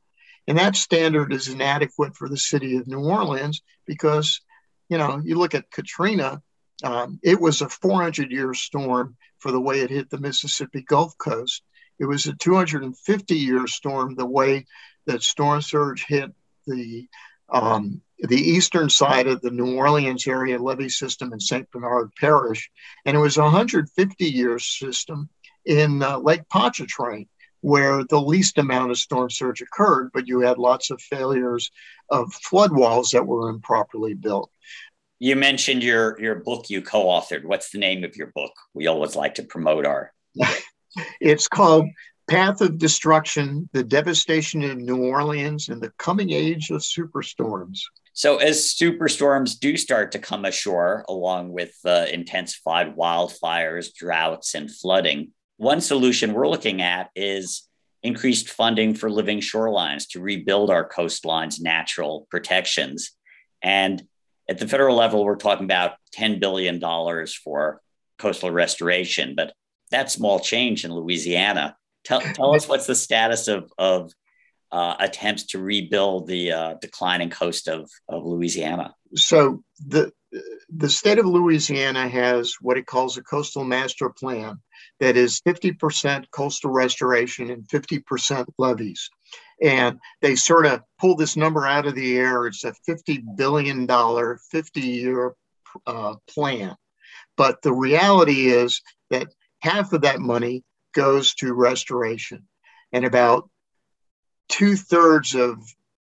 And 0.48 0.58
that 0.58 0.76
standard 0.76 1.34
is 1.34 1.48
inadequate 1.48 2.16
for 2.16 2.30
the 2.30 2.38
city 2.38 2.78
of 2.78 2.88
New 2.88 3.00
Orleans 3.00 3.62
because, 3.86 4.42
you 4.90 4.98
know, 4.98 5.22
you 5.24 5.38
look 5.38 5.56
at 5.56 5.72
Katrina, 5.72 6.42
um, 6.84 7.20
it 7.24 7.40
was 7.40 7.62
a 7.62 7.70
400 7.70 8.32
year 8.32 8.54
storm 8.54 9.16
for 9.40 9.52
the 9.52 9.62
way 9.62 9.80
it 9.80 9.90
hit 9.90 10.10
the 10.10 10.20
Mississippi 10.20 10.82
Gulf 10.82 11.18
Coast. 11.18 11.64
It 12.00 12.06
was 12.06 12.26
a 12.28 12.34
250 12.34 13.36
year 13.36 13.68
storm 13.68 14.16
the 14.16 14.26
way 14.26 14.66
that 15.08 15.24
storm 15.24 15.62
surge 15.62 16.06
hit 16.08 16.32
the 16.68 17.08
um, 17.50 18.02
the 18.20 18.38
eastern 18.38 18.90
side 18.90 19.28
of 19.28 19.42
the 19.42 19.52
New 19.52 19.76
Orleans 19.76 20.26
area 20.26 20.58
levee 20.58 20.90
system 20.90 21.32
in 21.32 21.40
St. 21.40 21.70
Bernard 21.70 22.12
Parish, 22.20 22.72
and 23.06 23.16
it 23.16 23.20
was 23.20 23.38
a 23.38 23.44
150 23.44 24.26
year 24.26 24.58
system 24.58 25.30
in 25.66 26.02
uh, 26.02 26.18
Lake 26.18 26.48
Pontchartrain 26.50 27.28
where 27.66 28.04
the 28.04 28.22
least 28.22 28.60
amount 28.60 28.92
of 28.92 28.98
storm 28.98 29.28
surge 29.28 29.60
occurred, 29.60 30.12
but 30.14 30.28
you 30.28 30.40
had 30.42 30.60
lots 30.60 30.92
of 30.92 31.02
failures 31.02 31.72
of 32.12 32.32
flood 32.32 32.72
walls 32.72 33.10
that 33.10 33.26
were 33.26 33.50
improperly 33.50 34.14
built. 34.14 34.52
You 35.18 35.36
mentioned 35.36 35.82
your 35.82 36.22
your 36.22 36.36
book 36.36 36.70
you 36.70 36.84
co-authored. 36.84 37.44
What's 37.44 37.72
the 37.72 37.80
name 37.80 38.04
of 38.04 38.16
your 38.16 38.32
book? 38.36 38.52
We 38.76 38.86
always 38.86 39.16
like 39.16 39.36
to 39.36 39.44
promote 39.44 39.88
our. 39.88 40.14
it's 41.20 41.48
called 41.48 41.88
Path 42.28 42.62
of 42.62 42.78
Destruction: 42.78 43.68
The 43.74 43.84
Devastation 43.84 44.62
in 44.62 44.86
New 44.86 45.04
Orleans 45.04 45.70
and 45.70 45.82
the 45.82 45.92
Coming 45.98 46.30
Age 46.30 46.70
of 46.70 46.82
Superstorms. 46.82 47.80
So, 48.14 48.38
as 48.38 48.76
superstorms 48.80 49.60
do 49.60 49.76
start 49.76 50.12
to 50.12 50.20
come 50.20 50.46
ashore, 50.46 51.04
along 51.10 51.52
with 51.52 51.76
uh, 51.84 52.06
intensified 52.14 52.96
wildfires, 52.96 53.92
droughts, 53.92 54.54
and 54.54 54.70
flooding, 54.72 55.32
one 55.58 55.82
solution 55.82 56.34
we're 56.34 56.48
looking 56.48 56.82
at 56.82 57.10
is 57.16 57.68
increased 58.04 58.50
funding 58.50 58.94
for 58.94 59.10
living 59.10 59.40
shorelines 59.40 60.08
to 60.10 60.22
rebuild 60.22 60.70
our 60.70 60.88
coastlines' 60.88 61.62
natural 61.62 62.28
protections. 62.30 63.12
And 63.62 64.04
at 64.50 64.60
the 64.60 64.68
federal 64.68 64.96
level, 64.96 65.26
we're 65.26 65.38
talking 65.38 65.66
about 65.66 65.94
$10 66.16 66.40
billion 66.40 66.80
for 67.44 67.82
coastal 68.20 68.52
restoration, 68.52 69.34
but 69.36 69.54
that's 69.90 70.14
small 70.14 70.40
change 70.40 70.86
in 70.86 70.94
Louisiana. 70.94 71.76
Tell, 72.04 72.22
tell 72.22 72.56
us 72.56 72.68
what's 72.68 72.86
the 72.86 72.96
status 72.96 73.48
of, 73.48 73.72
of 73.78 74.12
uh, 74.72 74.96
attempts 75.00 75.48
to 75.48 75.60
rebuild 75.60 76.28
the 76.28 76.52
uh, 76.52 76.74
declining 76.82 77.30
coast 77.30 77.68
of, 77.68 77.90
of 78.08 78.26
Louisiana. 78.26 78.94
So 79.16 79.64
the 79.80 80.12
the 80.70 80.90
state 80.90 81.20
of 81.20 81.26
Louisiana 81.26 82.08
has 82.08 82.56
what 82.60 82.78
it 82.78 82.86
calls 82.86 83.18
a 83.18 83.24
coastal 83.24 83.64
master 83.64 84.10
plan 84.10 84.60
that 85.00 85.16
is 85.16 85.42
50% 85.42 86.26
coastal 86.32 86.72
restoration 86.72 87.52
and 87.52 87.68
50% 87.68 88.46
levees. 88.58 89.10
And 89.62 90.00
they 90.22 90.36
sort 90.36 90.66
of 90.66 90.82
pull 91.00 91.16
this 91.16 91.36
number 91.38 91.66
out 91.66 91.86
of 91.86 91.96
the 91.96 92.18
air. 92.18 92.48
It's 92.48 92.64
a 92.64 92.74
$50 92.88 93.38
billion, 93.38 93.88
50 93.88 94.82
year 94.82 95.36
uh, 95.86 96.16
plan. 96.30 96.76
But 97.38 97.62
the 97.62 97.74
reality 97.74 98.48
is 98.48 98.82
that 99.10 99.28
half 99.62 99.94
of 99.94 100.02
that 100.02 100.20
money 100.20 100.64
goes 100.94 101.36
to 101.36 101.54
restoration. 101.54 102.48
And 102.92 103.06
about 103.06 103.50
two 104.50 104.76
thirds 104.76 105.36
of 105.36 105.58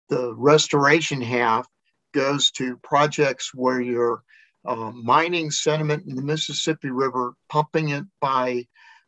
the 0.09 0.33
restoration 0.35 1.21
half 1.21 1.67
goes 2.13 2.51
to 2.51 2.77
projects 2.77 3.53
where 3.53 3.79
you're 3.79 4.23
uh, 4.65 4.91
mining 4.91 5.51
sediment 5.51 6.05
in 6.07 6.15
the 6.15 6.21
Mississippi 6.21 6.89
River, 6.89 7.33
pumping 7.49 7.89
it 7.89 8.05
by 8.19 8.65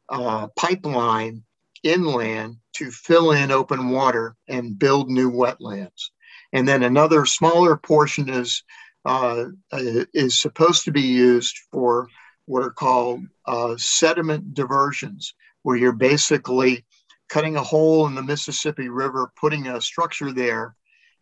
uh, 0.10 0.48
pipeline 0.58 1.44
inland 1.84 2.58
to 2.76 2.92
fill 2.92 3.32
in 3.32 3.52
open 3.52 3.90
water 3.90 4.36
and 4.48 4.78
build 4.78 5.10
new 5.10 5.32
wetlands. 5.32 6.10
And 6.54 6.68
then 6.68 6.84
another 6.84 7.26
smaller 7.26 7.78
portion 7.78 8.30
is 8.30 8.64
uh, 9.04 9.46
is 9.72 10.40
supposed 10.40 10.86
to 10.86 10.92
be 10.92 11.02
used 11.02 11.58
for 11.72 12.08
what 12.46 12.64
are 12.64 12.72
called 12.72 13.22
uh, 13.48 13.76
sediment 13.78 14.54
diversions, 14.54 15.34
where 15.64 15.76
you're 15.76 15.92
basically 15.92 16.86
cutting 17.30 17.56
a 17.56 17.64
hole 17.64 18.06
in 18.08 18.14
the 18.14 18.22
Mississippi 18.22 18.90
River, 18.90 19.32
putting 19.40 19.68
a 19.68 19.82
structure 19.82 20.32
there, 20.32 20.76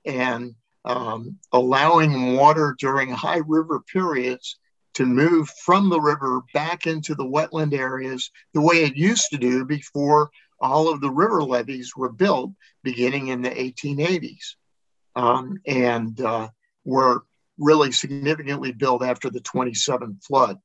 and 0.06 0.56
um, 0.86 1.38
allowing 1.52 2.36
water 2.36 2.76
during 2.80 3.10
high 3.10 3.42
river 3.46 3.82
periods 3.82 4.58
to 4.96 5.06
move 5.06 5.50
from 5.64 5.90
the 5.90 6.00
river 6.00 6.42
back 6.54 6.88
into 6.88 7.16
the 7.16 7.26
wetland 7.26 7.74
areas 7.74 8.32
the 8.54 8.62
way 8.62 8.78
it 8.78 8.96
used 8.96 9.28
to 9.30 9.38
do 9.38 9.66
before 9.66 10.30
all 10.60 10.92
of 10.92 11.02
the 11.02 11.10
river 11.10 11.44
levees 11.44 11.96
were 11.96 12.12
built 12.12 12.52
beginning 12.84 13.28
in 13.28 13.42
the 13.42 13.50
1880s 13.50 14.56
um, 15.16 15.60
and 15.66 16.20
uh, 16.22 16.50
were 16.86 17.24
really 17.58 17.92
significantly 17.92 18.72
built 18.72 19.04
after 19.04 19.30
the 19.30 19.42
27 19.42 20.20
flood. 20.26 20.58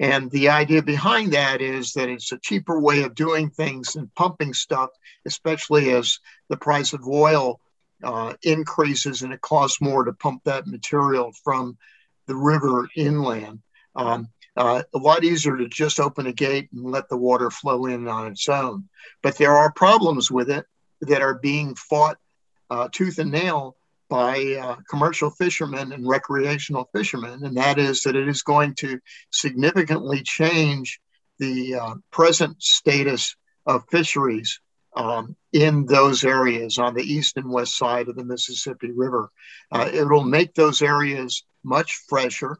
And 0.00 0.30
the 0.30 0.48
idea 0.48 0.82
behind 0.82 1.32
that 1.32 1.60
is 1.60 1.92
that 1.92 2.08
it's 2.08 2.32
a 2.32 2.38
cheaper 2.38 2.80
way 2.80 3.02
of 3.02 3.14
doing 3.14 3.50
things 3.50 3.92
than 3.92 4.10
pumping 4.16 4.52
stuff, 4.52 4.90
especially 5.26 5.90
as 5.92 6.18
the 6.48 6.56
price 6.56 6.92
of 6.92 7.06
oil 7.06 7.60
uh, 8.02 8.34
increases 8.42 9.22
and 9.22 9.32
it 9.32 9.40
costs 9.40 9.80
more 9.80 10.04
to 10.04 10.12
pump 10.12 10.42
that 10.44 10.66
material 10.66 11.32
from 11.44 11.76
the 12.26 12.36
river 12.36 12.88
inland. 12.96 13.60
Um, 13.96 14.28
uh, 14.56 14.82
a 14.94 14.98
lot 14.98 15.24
easier 15.24 15.56
to 15.56 15.68
just 15.68 16.00
open 16.00 16.26
a 16.26 16.32
gate 16.32 16.68
and 16.72 16.84
let 16.84 17.08
the 17.08 17.16
water 17.16 17.50
flow 17.50 17.86
in 17.86 18.08
on 18.08 18.32
its 18.32 18.48
own. 18.48 18.88
But 19.22 19.38
there 19.38 19.54
are 19.54 19.72
problems 19.72 20.30
with 20.30 20.50
it 20.50 20.66
that 21.02 21.22
are 21.22 21.34
being 21.34 21.74
fought 21.74 22.18
uh, 22.68 22.88
tooth 22.92 23.18
and 23.18 23.30
nail 23.30 23.76
by 24.08 24.58
uh, 24.60 24.76
commercial 24.88 25.30
fishermen 25.30 25.92
and 25.92 26.06
recreational 26.06 26.90
fishermen, 26.92 27.44
and 27.44 27.56
that 27.56 27.78
is 27.78 28.00
that 28.02 28.16
it 28.16 28.28
is 28.28 28.42
going 28.42 28.74
to 28.74 28.98
significantly 29.30 30.22
change 30.22 31.00
the 31.38 31.76
uh, 31.76 31.94
present 32.10 32.60
status 32.60 33.36
of 33.66 33.84
fisheries 33.88 34.60
um, 34.96 35.36
in 35.52 35.86
those 35.86 36.24
areas 36.24 36.78
on 36.78 36.94
the 36.94 37.02
east 37.02 37.36
and 37.36 37.50
west 37.50 37.76
side 37.76 38.08
of 38.08 38.16
the 38.16 38.24
Mississippi 38.24 38.90
River. 38.90 39.30
Uh, 39.70 39.88
it 39.92 40.08
will 40.08 40.24
make 40.24 40.54
those 40.54 40.82
areas 40.82 41.44
much 41.62 42.00
fresher, 42.08 42.58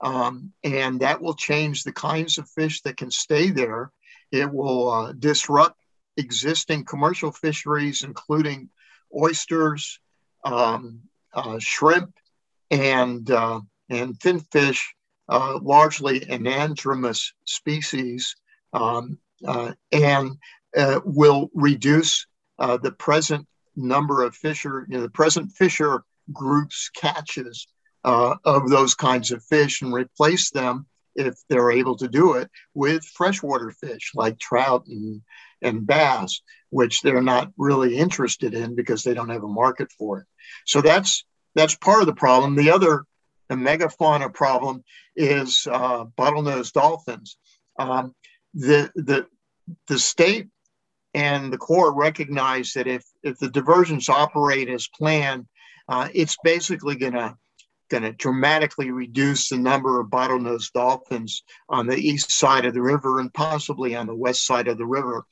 um, 0.00 0.52
and 0.64 1.00
that 1.00 1.20
will 1.20 1.34
change 1.34 1.82
the 1.82 1.92
kinds 1.92 2.38
of 2.38 2.48
fish 2.48 2.82
that 2.82 2.96
can 2.96 3.10
stay 3.10 3.50
there. 3.50 3.92
It 4.32 4.52
will 4.52 4.90
uh, 4.90 5.12
disrupt 5.12 5.76
existing 6.16 6.84
commercial 6.84 7.32
fisheries, 7.32 8.02
including 8.02 8.68
oysters, 9.16 10.00
um, 10.44 11.00
uh, 11.34 11.58
shrimp 11.58 12.12
and 12.70 13.30
uh, 13.30 13.60
and 13.88 14.20
finfish, 14.20 14.94
uh, 15.28 15.58
largely 15.60 16.20
anadromous 16.20 17.32
species, 17.44 18.36
um, 18.72 19.18
uh, 19.46 19.72
and 19.92 20.36
uh, 20.76 21.00
will 21.04 21.50
reduce 21.54 22.26
uh, 22.58 22.76
the 22.76 22.92
present 22.92 23.46
number 23.76 24.22
of 24.22 24.34
fisher, 24.34 24.86
you 24.88 24.96
know, 24.96 25.02
the 25.02 25.10
present 25.10 25.52
fisher 25.52 26.04
groups 26.32 26.90
catches 26.94 27.66
of 28.02 28.68
those 28.70 28.94
kinds 28.94 29.30
of 29.30 29.44
fish 29.44 29.82
and 29.82 29.92
replace 29.92 30.50
them 30.50 30.86
if 31.14 31.34
they're 31.48 31.70
able 31.70 31.96
to 31.96 32.08
do 32.08 32.34
it 32.34 32.50
with 32.74 33.04
freshwater 33.04 33.70
fish 33.70 34.12
like 34.14 34.38
trout 34.38 34.86
and, 34.86 35.22
and 35.62 35.86
bass, 35.86 36.40
which 36.70 37.02
they're 37.02 37.22
not 37.22 37.52
really 37.56 37.96
interested 37.96 38.54
in 38.54 38.74
because 38.74 39.02
they 39.02 39.14
don't 39.14 39.28
have 39.28 39.44
a 39.44 39.48
market 39.48 39.90
for 39.92 40.20
it. 40.20 40.26
So 40.66 40.80
that's 40.80 41.24
that's 41.54 41.74
part 41.74 42.00
of 42.00 42.06
the 42.06 42.14
problem. 42.14 42.54
The 42.54 42.70
other 42.70 43.04
the 43.48 43.56
megafauna 43.56 44.32
problem 44.32 44.84
is 45.16 45.66
uh, 45.70 46.04
bottlenose 46.16 46.72
dolphins. 46.72 47.36
Um, 47.78 48.14
the 48.54 48.90
the 48.94 49.26
the 49.88 49.98
state 49.98 50.48
and 51.14 51.52
the 51.52 51.58
Corps 51.58 51.92
recognized 51.92 52.74
that 52.76 52.86
if 52.86 53.04
if 53.22 53.38
the 53.38 53.50
diversions 53.50 54.08
operate 54.08 54.68
as 54.68 54.88
planned, 54.88 55.46
uh, 55.88 56.08
it's 56.14 56.36
basically 56.44 56.96
going 56.96 57.14
to 57.14 57.36
going 57.90 58.04
to 58.04 58.12
dramatically 58.12 58.92
reduce 58.92 59.48
the 59.48 59.58
number 59.58 60.00
of 60.00 60.06
bottlenose 60.08 60.72
dolphins 60.72 61.42
on 61.68 61.86
the 61.86 61.96
east 61.96 62.30
side 62.32 62.64
of 62.64 62.72
the 62.72 62.80
river 62.80 63.18
and 63.18 63.34
possibly 63.34 63.96
on 63.96 64.06
the 64.06 64.14
west 64.14 64.46
side 64.46 64.68
of 64.68 64.78
the 64.78 64.86
river 64.86 65.24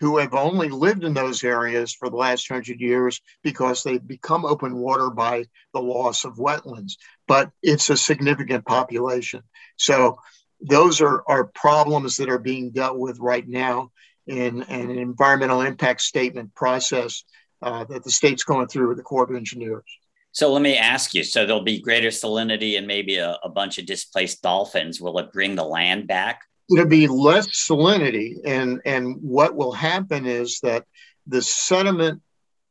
who 0.00 0.18
have 0.18 0.34
only 0.34 0.68
lived 0.68 1.04
in 1.04 1.14
those 1.14 1.44
areas 1.44 1.92
for 1.92 2.10
the 2.10 2.16
last 2.16 2.48
hundred 2.48 2.80
years 2.80 3.20
because 3.42 3.82
they've 3.82 4.06
become 4.06 4.44
open 4.44 4.76
water 4.76 5.10
by 5.10 5.44
the 5.72 5.80
loss 5.80 6.24
of 6.24 6.36
wetlands. 6.36 6.92
But 7.26 7.50
it's 7.62 7.90
a 7.90 7.96
significant 7.96 8.64
population. 8.64 9.42
So 9.76 10.18
those 10.60 11.00
are, 11.00 11.22
are 11.28 11.44
problems 11.44 12.16
that 12.16 12.28
are 12.28 12.38
being 12.38 12.70
dealt 12.70 12.98
with 12.98 13.18
right 13.18 13.46
now 13.46 13.90
in, 14.26 14.62
in 14.62 14.90
an 14.90 14.98
environmental 14.98 15.60
impact 15.60 16.00
statement 16.00 16.54
process 16.54 17.24
uh, 17.62 17.84
that 17.84 18.04
the 18.04 18.10
state's 18.10 18.44
going 18.44 18.68
through 18.68 18.88
with 18.88 18.96
the 18.96 19.02
Corps 19.02 19.24
of 19.24 19.36
Engineers. 19.36 19.84
So 20.32 20.52
let 20.52 20.62
me 20.62 20.76
ask 20.76 21.14
you 21.14 21.22
so 21.22 21.46
there'll 21.46 21.62
be 21.62 21.80
greater 21.80 22.08
salinity 22.08 22.76
and 22.76 22.86
maybe 22.86 23.16
a, 23.18 23.38
a 23.44 23.48
bunch 23.48 23.78
of 23.78 23.86
displaced 23.86 24.42
dolphins. 24.42 25.00
Will 25.00 25.18
it 25.18 25.32
bring 25.32 25.54
the 25.54 25.64
land 25.64 26.08
back? 26.08 26.40
It'll 26.70 26.86
be 26.86 27.06
less 27.06 27.48
salinity. 27.48 28.38
And, 28.44 28.80
and 28.84 29.16
what 29.22 29.54
will 29.54 29.72
happen 29.72 30.26
is 30.26 30.58
that 30.62 30.84
the 31.26 31.40
sediment, 31.40 32.20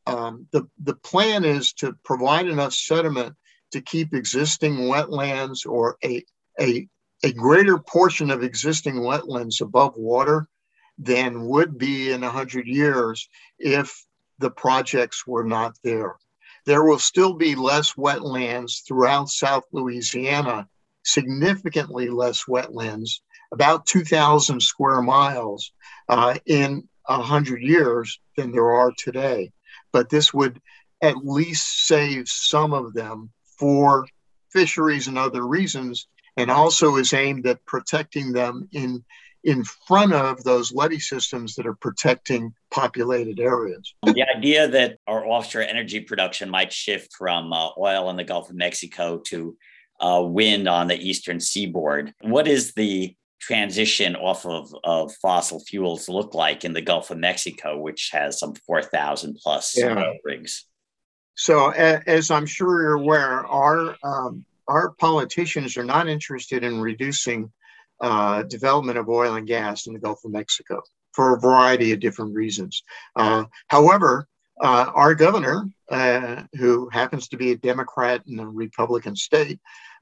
um, 0.05 0.47
the, 0.51 0.67
the 0.83 0.95
plan 0.95 1.45
is 1.45 1.73
to 1.73 1.95
provide 2.03 2.47
enough 2.47 2.73
sediment 2.73 3.35
to 3.71 3.81
keep 3.81 4.13
existing 4.13 4.79
wetlands 4.79 5.65
or 5.65 5.97
a, 6.03 6.23
a, 6.59 6.87
a 7.23 7.31
greater 7.31 7.77
portion 7.77 8.29
of 8.29 8.43
existing 8.43 8.95
wetlands 8.95 9.61
above 9.61 9.93
water 9.95 10.47
than 10.97 11.45
would 11.45 11.77
be 11.77 12.11
in 12.11 12.21
100 12.21 12.67
years 12.67 13.27
if 13.59 14.05
the 14.39 14.51
projects 14.51 15.25
were 15.25 15.43
not 15.43 15.77
there. 15.83 16.15
There 16.65 16.83
will 16.83 16.99
still 16.99 17.33
be 17.33 17.55
less 17.55 17.93
wetlands 17.93 18.85
throughout 18.87 19.29
South 19.29 19.63
Louisiana, 19.71 20.67
significantly 21.03 22.09
less 22.09 22.45
wetlands, 22.45 23.19
about 23.51 23.85
2,000 23.85 24.61
square 24.61 25.01
miles 25.01 25.71
uh, 26.07 26.35
in 26.45 26.87
100 27.05 27.61
years 27.61 28.19
than 28.37 28.51
there 28.51 28.71
are 28.71 28.91
today. 28.97 29.51
But 29.91 30.09
this 30.09 30.33
would 30.33 30.61
at 31.01 31.17
least 31.17 31.85
save 31.85 32.29
some 32.29 32.73
of 32.73 32.93
them 32.93 33.31
for 33.59 34.07
fisheries 34.51 35.07
and 35.07 35.17
other 35.17 35.45
reasons, 35.45 36.07
and 36.37 36.49
also 36.49 36.95
is 36.95 37.13
aimed 37.13 37.45
at 37.45 37.65
protecting 37.65 38.31
them 38.31 38.69
in 38.71 39.03
in 39.43 39.63
front 39.63 40.13
of 40.13 40.43
those 40.43 40.73
levee 40.73 40.99
systems 40.99 41.55
that 41.55 41.67
are 41.67 41.75
protecting 41.75 42.53
populated 42.71 43.39
areas. 43.39 43.93
The 44.03 44.25
idea 44.35 44.67
that 44.69 44.97
our 45.07 45.25
offshore 45.25 45.63
energy 45.63 45.99
production 45.99 46.49
might 46.49 46.71
shift 46.71 47.13
from 47.17 47.51
uh, 47.51 47.69
oil 47.77 48.09
in 48.09 48.15
the 48.15 48.23
Gulf 48.23 48.49
of 48.49 48.55
Mexico 48.55 49.19
to 49.27 49.57
uh, 49.99 50.21
wind 50.25 50.67
on 50.67 50.87
the 50.87 50.97
eastern 50.97 51.39
seaboard. 51.39 52.13
What 52.21 52.47
is 52.47 52.73
the 52.73 53.15
transition 53.39 54.15
off 54.15 54.45
of, 54.45 54.73
of 54.83 55.13
fossil 55.15 55.59
fuels 55.59 56.07
look 56.07 56.33
like 56.33 56.63
in 56.63 56.73
the 56.73 56.81
Gulf 56.81 57.11
of 57.11 57.17
Mexico, 57.17 57.77
which 57.77 58.09
has 58.13 58.39
some 58.39 58.53
4,000 58.55 59.37
plus 59.41 59.77
yeah. 59.77 60.13
rigs? 60.23 60.65
So, 61.35 61.69
as 61.71 62.29
I'm 62.29 62.45
sure 62.45 62.83
you're 62.83 62.93
aware, 62.93 63.45
our 63.45 63.95
um, 64.03 64.45
our 64.67 64.91
politicians 64.91 65.77
are 65.77 65.83
not 65.83 66.07
interested 66.07 66.63
in 66.63 66.79
reducing 66.79 67.51
uh, 68.03 68.43
development 68.43 68.97
of 68.97 69.07
oil 69.07 69.35
and 69.35 69.47
gas 69.47 69.87
in 69.87 69.93
the 69.93 69.99
Gulf 69.99 70.25
of 70.25 70.31
Mexico 70.31 70.81
for 71.13 71.33
a 71.33 71.39
variety 71.39 71.93
of 71.93 72.01
different 72.01 72.35
reasons. 72.35 72.83
Uh, 73.15 73.45
however, 73.67 74.27
uh, 74.61 74.91
our 74.93 75.15
governor, 75.15 75.65
uh, 75.89 76.43
who 76.53 76.89
happens 76.89 77.29
to 77.29 77.37
be 77.37 77.51
a 77.51 77.57
Democrat 77.57 78.21
in 78.27 78.39
a 78.39 78.47
Republican 78.47 79.15
state, 79.15 79.59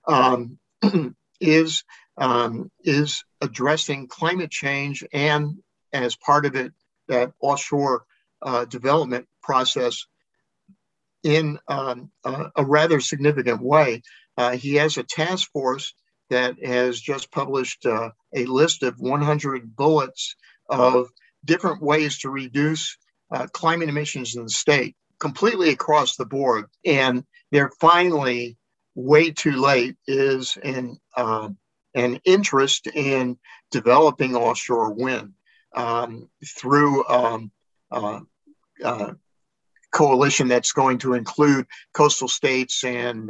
um, 0.08 0.58
is 1.40 1.84
um, 2.18 2.72
is 2.84 3.24
addressing 3.40 4.08
climate 4.08 4.52
change 4.52 5.04
and, 5.14 5.58
as 5.94 6.16
part 6.16 6.46
of 6.46 6.56
it, 6.56 6.74
that 7.08 7.32
offshore 7.40 8.04
uh, 8.42 8.66
development 8.66 9.28
process 9.44 10.06
in 11.24 11.60
um, 11.68 12.12
a 12.26 12.66
rather 12.66 13.00
significant 13.00 13.62
way. 13.62 14.02
Uh, 14.38 14.52
he 14.52 14.76
has 14.76 14.98
a 14.98 15.04
task 15.04 15.50
force 15.52 15.94
that 16.32 16.56
has 16.66 17.00
just 17.00 17.32
published 17.32 17.86
uh, 17.86 18.10
a 18.36 18.46
list 18.46 18.84
of 18.84 19.00
100 19.00 19.76
bullets 19.76 20.36
of 20.70 21.10
different 21.46 21.82
ways 21.82 22.20
to 22.20 22.30
reduce 22.30 22.98
uh, 23.32 23.48
climate 23.54 23.90
emissions 23.90 24.36
in 24.36 24.44
the 24.44 24.50
state 24.50 24.96
completely 25.20 25.70
across 25.70 26.16
the 26.16 26.26
board. 26.26 26.66
And 26.86 27.24
they're 27.52 27.72
finally 27.80 28.58
way 28.96 29.32
too 29.32 29.54
late 29.54 29.96
is 30.08 30.58
in 30.62 30.98
uh, 31.16 31.50
an 31.94 32.20
interest 32.26 32.88
in 32.88 33.38
developing 33.70 34.36
offshore 34.36 34.94
wind 34.94 35.34
um, 35.76 36.30
through 36.58 37.08
um, 37.08 37.52
uh, 37.92 38.20
uh, 38.84 39.14
coalition 39.92 40.48
that's 40.48 40.72
going 40.72 40.98
to 41.00 41.14
include 41.14 41.68
coastal 41.94 42.28
states 42.28 42.84
and 42.84 43.30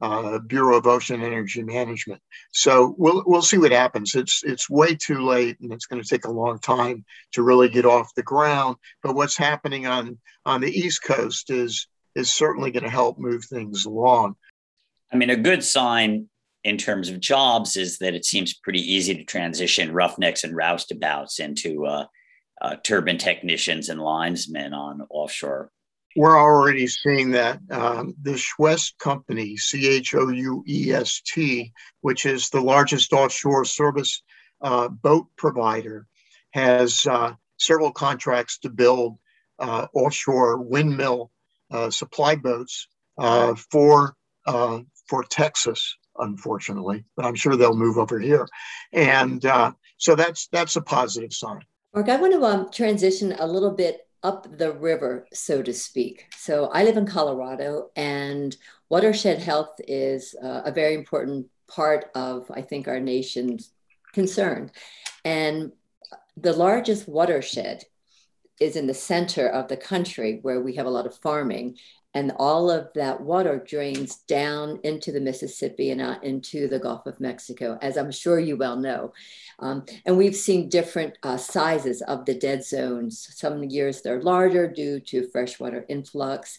uh, 0.00 0.38
Bureau 0.38 0.78
of 0.78 0.86
Ocean 0.86 1.22
Energy 1.22 1.62
Management. 1.62 2.20
So 2.52 2.94
we'll 2.98 3.22
we'll 3.26 3.42
see 3.42 3.58
what 3.58 3.72
happens. 3.72 4.14
It's 4.14 4.42
it's 4.44 4.70
way 4.70 4.94
too 4.94 5.22
late, 5.24 5.58
and 5.60 5.72
it's 5.72 5.86
going 5.86 6.02
to 6.02 6.08
take 6.08 6.24
a 6.24 6.30
long 6.30 6.58
time 6.58 7.04
to 7.32 7.42
really 7.42 7.68
get 7.68 7.84
off 7.84 8.14
the 8.14 8.22
ground. 8.22 8.76
But 9.02 9.14
what's 9.14 9.36
happening 9.36 9.86
on 9.86 10.18
on 10.46 10.60
the 10.60 10.70
East 10.70 11.02
Coast 11.02 11.50
is 11.50 11.86
is 12.14 12.30
certainly 12.30 12.70
going 12.70 12.84
to 12.84 12.90
help 12.90 13.18
move 13.18 13.44
things 13.44 13.84
along. 13.84 14.36
I 15.12 15.16
mean, 15.16 15.30
a 15.30 15.36
good 15.36 15.62
sign 15.62 16.28
in 16.64 16.76
terms 16.76 17.08
of 17.08 17.20
jobs 17.20 17.76
is 17.76 17.98
that 17.98 18.14
it 18.14 18.24
seems 18.24 18.54
pretty 18.54 18.80
easy 18.80 19.14
to 19.14 19.24
transition 19.24 19.92
roughnecks 19.92 20.44
and 20.44 20.54
roustabouts 20.54 21.40
into 21.40 21.86
uh, 21.86 22.06
uh, 22.60 22.76
turbine 22.84 23.18
technicians 23.18 23.88
and 23.88 24.00
linesmen 24.00 24.74
on 24.74 25.06
offshore 25.08 25.70
we're 26.16 26.38
already 26.38 26.86
seeing 26.86 27.30
that 27.32 27.60
um, 27.70 28.14
the 28.22 28.32
Chouest 28.32 28.98
Company, 28.98 29.56
C 29.56 29.88
H 29.88 30.14
O 30.14 30.28
U 30.28 30.64
E 30.66 30.92
S 30.92 31.20
T, 31.24 31.72
which 32.00 32.26
is 32.26 32.48
the 32.48 32.60
largest 32.60 33.12
offshore 33.12 33.64
service 33.64 34.22
uh, 34.60 34.88
boat 34.88 35.26
provider, 35.36 36.06
has 36.50 37.06
uh, 37.06 37.32
several 37.58 37.92
contracts 37.92 38.58
to 38.58 38.70
build 38.70 39.18
uh, 39.60 39.86
offshore 39.94 40.58
windmill 40.58 41.30
uh, 41.70 41.90
supply 41.90 42.34
boats 42.34 42.88
uh, 43.18 43.54
for 43.70 44.16
uh, 44.46 44.80
for 45.06 45.24
Texas. 45.24 45.96
Unfortunately, 46.18 47.04
but 47.16 47.24
I'm 47.24 47.36
sure 47.36 47.56
they'll 47.56 47.74
move 47.74 47.96
over 47.96 48.18
here, 48.18 48.46
and 48.92 49.42
so 49.96 50.14
that's 50.14 50.48
that's 50.48 50.76
a 50.76 50.82
positive 50.82 51.32
sign. 51.32 51.60
Mark, 51.94 52.08
I 52.08 52.16
want 52.16 52.32
to 52.34 52.44
um, 52.44 52.70
transition 52.70 53.34
a 53.38 53.46
little 53.46 53.70
bit 53.70 54.06
up 54.22 54.58
the 54.58 54.72
river, 54.72 55.26
so 55.32 55.62
to 55.62 55.72
speak. 55.72 56.26
So 56.36 56.66
I 56.66 56.84
live 56.84 56.96
in 56.96 57.06
Colorado, 57.06 57.90
and 57.96 58.56
watershed 58.88 59.38
health 59.38 59.80
is 59.86 60.34
uh, 60.42 60.62
a 60.64 60.72
very 60.72 60.94
important 60.94 61.46
part 61.68 62.06
of, 62.14 62.50
I 62.50 62.62
think, 62.62 62.88
our 62.88 63.00
nation's 63.00 63.72
concern. 64.12 64.70
And 65.24 65.72
the 66.36 66.52
largest 66.52 67.08
watershed 67.08 67.84
is 68.60 68.76
in 68.76 68.86
the 68.86 68.94
center 68.94 69.48
of 69.48 69.68
the 69.68 69.76
country 69.76 70.38
where 70.42 70.60
we 70.60 70.74
have 70.74 70.86
a 70.86 70.90
lot 70.90 71.06
of 71.06 71.16
farming 71.18 71.76
and 72.14 72.32
all 72.38 72.70
of 72.70 72.88
that 72.94 73.20
water 73.20 73.62
drains 73.64 74.16
down 74.26 74.80
into 74.82 75.12
the 75.12 75.20
Mississippi 75.20 75.90
and 75.90 76.00
out 76.00 76.24
into 76.24 76.66
the 76.66 76.78
Gulf 76.78 77.06
of 77.06 77.20
Mexico, 77.20 77.78
as 77.80 77.96
I'm 77.96 78.10
sure 78.10 78.40
you 78.40 78.56
well 78.56 78.76
know. 78.76 79.12
Um, 79.60 79.84
and 80.04 80.18
we've 80.18 80.34
seen 80.34 80.68
different 80.68 81.18
uh, 81.22 81.36
sizes 81.36 82.02
of 82.02 82.24
the 82.24 82.34
dead 82.34 82.64
zones. 82.64 83.28
Some 83.30 83.62
years 83.62 84.02
they're 84.02 84.22
larger 84.22 84.66
due 84.66 84.98
to 85.00 85.28
freshwater 85.28 85.84
influx, 85.88 86.58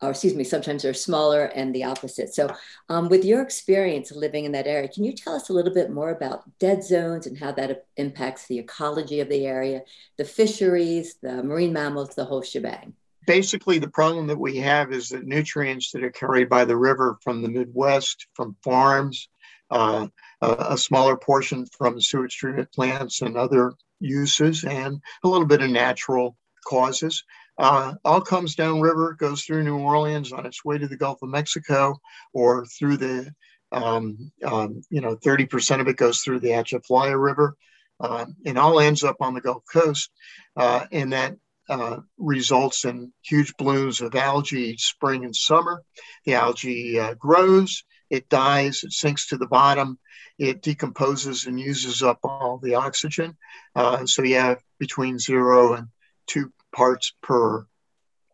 or 0.00 0.10
excuse 0.10 0.34
me, 0.34 0.44
sometimes 0.44 0.82
they're 0.82 0.94
smaller 0.94 1.46
and 1.46 1.74
the 1.74 1.84
opposite. 1.84 2.32
So, 2.32 2.54
um, 2.88 3.08
with 3.08 3.24
your 3.24 3.42
experience 3.42 4.12
living 4.12 4.44
in 4.44 4.52
that 4.52 4.66
area, 4.66 4.88
can 4.88 5.02
you 5.02 5.12
tell 5.12 5.34
us 5.34 5.48
a 5.48 5.52
little 5.52 5.74
bit 5.74 5.90
more 5.90 6.10
about 6.10 6.44
dead 6.58 6.84
zones 6.84 7.26
and 7.26 7.38
how 7.38 7.52
that 7.52 7.86
impacts 7.96 8.46
the 8.46 8.58
ecology 8.58 9.20
of 9.20 9.28
the 9.28 9.46
area, 9.46 9.82
the 10.18 10.24
fisheries, 10.24 11.16
the 11.22 11.42
marine 11.42 11.72
mammals, 11.72 12.14
the 12.14 12.24
whole 12.24 12.42
shebang? 12.42 12.94
Basically 13.26 13.78
the 13.78 13.88
problem 13.88 14.26
that 14.28 14.38
we 14.38 14.58
have 14.58 14.92
is 14.92 15.08
that 15.10 15.26
nutrients 15.26 15.90
that 15.92 16.04
are 16.04 16.10
carried 16.10 16.48
by 16.48 16.64
the 16.64 16.76
river 16.76 17.18
from 17.22 17.42
the 17.42 17.48
Midwest, 17.48 18.26
from 18.34 18.56
farms, 18.62 19.28
uh, 19.70 20.06
a, 20.40 20.76
smaller 20.76 21.16
portion 21.16 21.66
from 21.66 22.00
sewage 22.00 22.36
treatment 22.36 22.70
plants 22.72 23.22
and 23.22 23.36
other 23.36 23.72
uses, 24.00 24.64
and 24.64 25.00
a 25.24 25.28
little 25.28 25.46
bit 25.46 25.62
of 25.62 25.70
natural 25.70 26.36
causes. 26.66 27.24
Uh, 27.58 27.94
all 28.04 28.20
comes 28.20 28.54
downriver, 28.54 29.14
goes 29.14 29.42
through 29.42 29.62
New 29.62 29.78
Orleans 29.78 30.32
on 30.32 30.44
its 30.44 30.64
way 30.64 30.76
to 30.76 30.88
the 30.88 30.96
Gulf 30.96 31.22
of 31.22 31.28
Mexico, 31.30 31.98
or 32.32 32.66
through 32.66 32.96
the, 32.98 33.32
um, 33.72 34.30
um, 34.44 34.82
you 34.90 35.00
know, 35.00 35.16
30% 35.16 35.80
of 35.80 35.88
it 35.88 35.96
goes 35.96 36.20
through 36.20 36.40
the 36.40 36.54
Atchafalaya 36.54 37.16
River, 37.16 37.56
uh, 38.00 38.26
and 38.44 38.58
all 38.58 38.80
ends 38.80 39.04
up 39.04 39.16
on 39.20 39.34
the 39.34 39.40
Gulf 39.40 39.62
Coast. 39.72 40.10
Uh, 40.56 40.86
and 40.92 41.12
that 41.12 41.36
uh, 41.68 41.98
results 42.18 42.84
in 42.84 43.12
huge 43.22 43.54
blooms 43.56 44.00
of 44.00 44.14
algae 44.14 44.70
each 44.70 44.84
spring 44.84 45.24
and 45.24 45.34
summer. 45.34 45.82
The 46.24 46.34
algae 46.34 46.98
uh, 46.98 47.14
grows, 47.14 47.84
it 48.10 48.28
dies, 48.28 48.82
it 48.84 48.92
sinks 48.92 49.28
to 49.28 49.36
the 49.36 49.46
bottom, 49.46 49.98
it 50.38 50.62
decomposes 50.62 51.46
and 51.46 51.58
uses 51.58 52.02
up 52.02 52.18
all 52.24 52.58
the 52.58 52.74
oxygen. 52.74 53.36
Uh, 53.74 54.04
so 54.06 54.22
you 54.22 54.36
have 54.36 54.60
between 54.78 55.18
zero 55.18 55.74
and 55.74 55.88
two 56.26 56.52
parts 56.74 57.14
per 57.22 57.66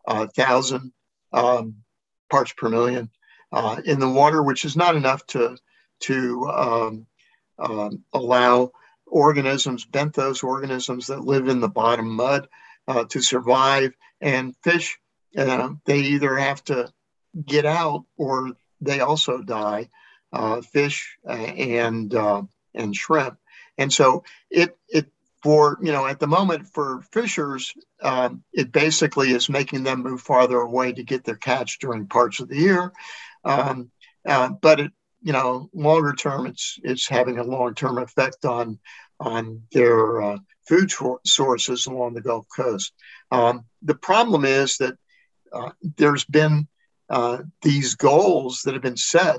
uh, 0.07 0.27
thousand 0.35 0.91
um, 1.31 1.75
parts 2.29 2.53
per 2.53 2.69
million 2.69 3.09
uh, 3.51 3.81
in 3.85 3.99
the 3.99 4.09
water, 4.09 4.41
which 4.41 4.65
is 4.65 4.75
not 4.75 4.95
enough 4.95 5.25
to 5.27 5.57
to 6.01 6.49
um, 6.49 7.05
um, 7.59 8.03
allow 8.11 8.71
organisms, 9.05 9.85
benthos 9.85 10.43
organisms 10.43 11.07
that 11.07 11.23
live 11.23 11.47
in 11.47 11.59
the 11.59 11.69
bottom 11.69 12.09
mud, 12.15 12.47
uh, 12.87 13.05
to 13.05 13.21
survive. 13.21 13.93
And 14.19 14.55
fish, 14.63 14.99
uh, 15.37 15.69
they 15.85 15.99
either 15.99 16.37
have 16.37 16.63
to 16.65 16.91
get 17.45 17.65
out 17.65 18.05
or 18.17 18.51
they 18.81 18.99
also 18.99 19.41
die. 19.41 19.89
Uh, 20.33 20.61
fish 20.61 21.17
uh, 21.27 21.33
and 21.33 22.15
uh, 22.15 22.41
and 22.73 22.95
shrimp, 22.95 23.37
and 23.77 23.91
so 23.91 24.23
it 24.49 24.77
it 24.87 25.11
for 25.43 25.77
you 25.81 25.91
know 25.91 26.05
at 26.05 26.21
the 26.21 26.27
moment 26.27 26.67
for 26.67 27.01
fishers, 27.11 27.73
um, 28.01 28.41
it 28.53 28.71
basically 28.71 29.31
is 29.31 29.49
making 29.49 29.83
them 29.83 30.03
move 30.03 30.21
farther 30.21 30.61
away 30.61 30.93
to 30.93 31.03
get 31.03 31.25
their 31.25 31.35
catch 31.35 31.79
during 31.79 32.07
parts 32.07 32.39
of 32.39 32.47
the 32.47 32.55
year. 32.55 32.93
Um, 33.43 33.91
uh, 34.25 34.49
but 34.61 34.79
it 34.79 34.91
you 35.21 35.33
know 35.33 35.69
longer 35.73 36.13
term, 36.13 36.47
it's 36.47 36.79
it's 36.83 37.09
having 37.09 37.37
a 37.37 37.43
long 37.43 37.73
term 37.75 37.97
effect 37.97 38.45
on 38.45 38.79
on 39.21 39.61
their 39.71 40.21
uh, 40.21 40.37
food 40.67 40.91
sources 41.25 41.85
along 41.85 42.13
the 42.13 42.21
Gulf 42.21 42.47
Coast. 42.53 42.93
Um, 43.29 43.65
the 43.83 43.95
problem 43.95 44.45
is 44.45 44.77
that 44.77 44.95
uh, 45.53 45.71
there's 45.97 46.25
been 46.25 46.67
uh, 47.09 47.39
these 47.61 47.95
goals 47.95 48.61
that 48.63 48.73
have 48.73 48.81
been 48.81 48.97
set 48.97 49.37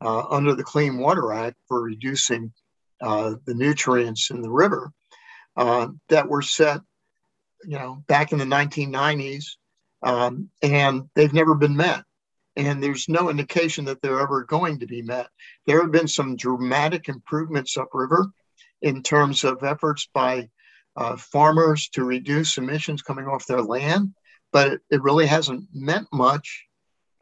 uh, 0.00 0.24
under 0.28 0.54
the 0.54 0.64
Clean 0.64 0.98
Water 0.98 1.32
Act 1.32 1.56
for 1.68 1.82
reducing 1.82 2.52
uh, 3.00 3.34
the 3.46 3.54
nutrients 3.54 4.30
in 4.30 4.42
the 4.42 4.50
river 4.50 4.92
that 5.56 6.28
were 6.28 6.42
set, 6.42 6.80
you 7.64 7.78
know, 7.78 8.02
back 8.06 8.32
in 8.32 8.38
the 8.38 8.44
1990s, 8.44 9.44
um, 10.02 10.50
and 10.62 11.08
they've 11.14 11.32
never 11.32 11.54
been 11.54 11.76
met. 11.76 12.02
And 12.56 12.82
there's 12.82 13.08
no 13.08 13.30
indication 13.30 13.84
that 13.86 14.02
they're 14.02 14.20
ever 14.20 14.44
going 14.44 14.80
to 14.80 14.86
be 14.86 15.02
met. 15.02 15.28
There 15.66 15.80
have 15.80 15.90
been 15.90 16.08
some 16.08 16.36
dramatic 16.36 17.08
improvements 17.08 17.76
upriver 17.76 18.30
in 18.84 19.02
terms 19.02 19.44
of 19.44 19.64
efforts 19.64 20.08
by 20.12 20.48
uh, 20.94 21.16
farmers 21.16 21.88
to 21.88 22.04
reduce 22.04 22.58
emissions 22.58 23.00
coming 23.00 23.26
off 23.26 23.46
their 23.46 23.62
land, 23.62 24.14
but 24.52 24.78
it, 24.90 25.02
really 25.02 25.26
hasn't 25.26 25.64
meant 25.72 26.06
much 26.12 26.66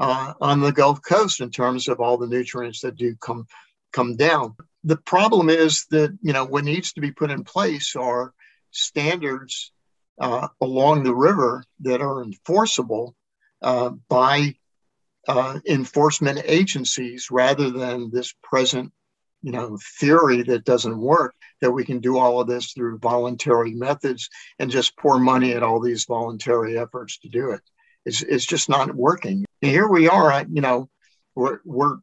uh, 0.00 0.34
on 0.40 0.60
the 0.60 0.72
Gulf 0.72 1.00
Coast 1.02 1.40
in 1.40 1.50
terms 1.50 1.86
of 1.86 2.00
all 2.00 2.18
the 2.18 2.26
nutrients 2.26 2.80
that 2.80 2.96
do 2.96 3.14
come 3.16 3.46
come 3.92 4.16
down. 4.16 4.56
The 4.82 4.96
problem 4.96 5.48
is 5.48 5.86
that 5.90 6.18
you 6.20 6.32
know 6.32 6.44
what 6.44 6.64
needs 6.64 6.92
to 6.94 7.00
be 7.00 7.12
put 7.12 7.30
in 7.30 7.44
place 7.44 7.94
are 7.94 8.34
standards 8.72 9.72
uh, 10.20 10.48
along 10.60 11.04
the 11.04 11.14
river 11.14 11.64
that 11.80 12.00
are 12.00 12.24
enforceable 12.24 13.14
uh, 13.62 13.90
by 14.08 14.56
uh, 15.28 15.60
enforcement 15.68 16.42
agencies 16.44 17.28
rather 17.30 17.70
than 17.70 18.10
this 18.10 18.34
present 18.42 18.92
you 19.42 19.52
know 19.52 19.78
theory 19.98 20.42
that 20.42 20.64
doesn't 20.64 20.98
work 20.98 21.34
that 21.60 21.70
we 21.70 21.84
can 21.84 22.00
do 22.00 22.18
all 22.18 22.40
of 22.40 22.48
this 22.48 22.72
through 22.72 22.98
voluntary 22.98 23.72
methods 23.72 24.28
and 24.58 24.70
just 24.70 24.96
pour 24.96 25.18
money 25.18 25.52
at 25.52 25.62
all 25.62 25.80
these 25.80 26.04
voluntary 26.04 26.78
efforts 26.78 27.18
to 27.18 27.28
do 27.28 27.50
it. 27.50 27.60
It's, 28.04 28.22
it's 28.22 28.46
just 28.46 28.68
not 28.68 28.94
working. 28.94 29.44
And 29.62 29.70
here 29.70 29.88
we 29.88 30.08
are 30.08 30.44
you 30.50 30.60
know 30.60 30.88
we're, 31.34 31.58
we're 31.64 31.96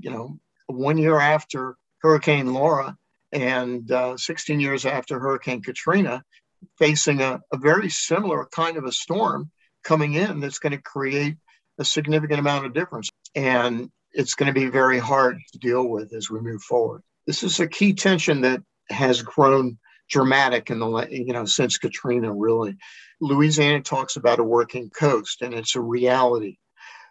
you 0.00 0.10
know 0.10 0.38
one 0.66 0.98
year 0.98 1.18
after 1.18 1.76
hurricane 1.98 2.52
laura 2.52 2.96
and 3.32 3.90
uh, 3.90 4.16
16 4.16 4.60
years 4.60 4.86
after 4.86 5.18
hurricane 5.18 5.62
katrina 5.62 6.22
facing 6.78 7.20
a, 7.20 7.40
a 7.52 7.56
very 7.56 7.90
similar 7.90 8.46
kind 8.46 8.76
of 8.76 8.84
a 8.84 8.92
storm 8.92 9.50
coming 9.84 10.14
in 10.14 10.40
that's 10.40 10.58
going 10.58 10.72
to 10.72 10.82
create 10.82 11.36
a 11.78 11.84
significant 11.84 12.40
amount 12.40 12.66
of 12.66 12.74
difference. 12.74 13.10
And 13.34 13.90
it's 14.16 14.34
going 14.34 14.52
to 14.52 14.58
be 14.58 14.66
very 14.66 14.98
hard 14.98 15.38
to 15.52 15.58
deal 15.58 15.88
with 15.88 16.12
as 16.14 16.30
we 16.30 16.40
move 16.40 16.62
forward. 16.62 17.02
This 17.26 17.42
is 17.42 17.60
a 17.60 17.68
key 17.68 17.92
tension 17.92 18.40
that 18.40 18.62
has 18.88 19.22
grown 19.22 19.78
dramatic 20.08 20.70
in 20.70 20.78
the 20.78 21.08
you 21.10 21.32
know 21.32 21.44
since 21.44 21.78
Katrina 21.78 22.32
really. 22.32 22.76
Louisiana 23.20 23.82
talks 23.82 24.16
about 24.16 24.40
a 24.40 24.44
working 24.44 24.90
coast 24.90 25.42
and 25.42 25.54
it's 25.54 25.76
a 25.76 25.80
reality. 25.80 26.56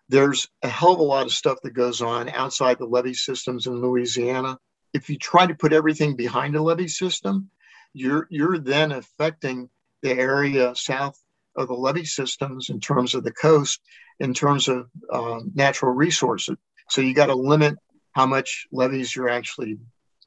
There's 0.09 0.47
a 0.63 0.67
hell 0.67 0.93
of 0.93 0.99
a 0.99 1.03
lot 1.03 1.25
of 1.25 1.31
stuff 1.31 1.57
that 1.63 1.73
goes 1.73 2.01
on 2.01 2.29
outside 2.29 2.77
the 2.77 2.85
levee 2.85 3.13
systems 3.13 3.67
in 3.67 3.81
Louisiana. 3.81 4.57
If 4.93 5.09
you 5.09 5.17
try 5.17 5.45
to 5.45 5.55
put 5.55 5.73
everything 5.73 6.15
behind 6.15 6.55
a 6.55 6.61
levee 6.61 6.87
system, 6.87 7.49
you're 7.93 8.27
you're 8.29 8.57
then 8.57 8.91
affecting 8.91 9.69
the 10.01 10.11
area 10.11 10.73
south 10.75 11.19
of 11.55 11.67
the 11.67 11.73
levee 11.73 12.05
systems 12.05 12.69
in 12.69 12.79
terms 12.79 13.13
of 13.13 13.23
the 13.23 13.31
coast, 13.31 13.79
in 14.19 14.33
terms 14.33 14.67
of 14.67 14.89
uh, 15.11 15.39
natural 15.53 15.93
resources. 15.93 16.55
So 16.89 17.01
you 17.01 17.13
got 17.13 17.27
to 17.27 17.35
limit 17.35 17.75
how 18.13 18.25
much 18.25 18.67
levees 18.71 19.15
you're 19.15 19.29
actually 19.29 19.77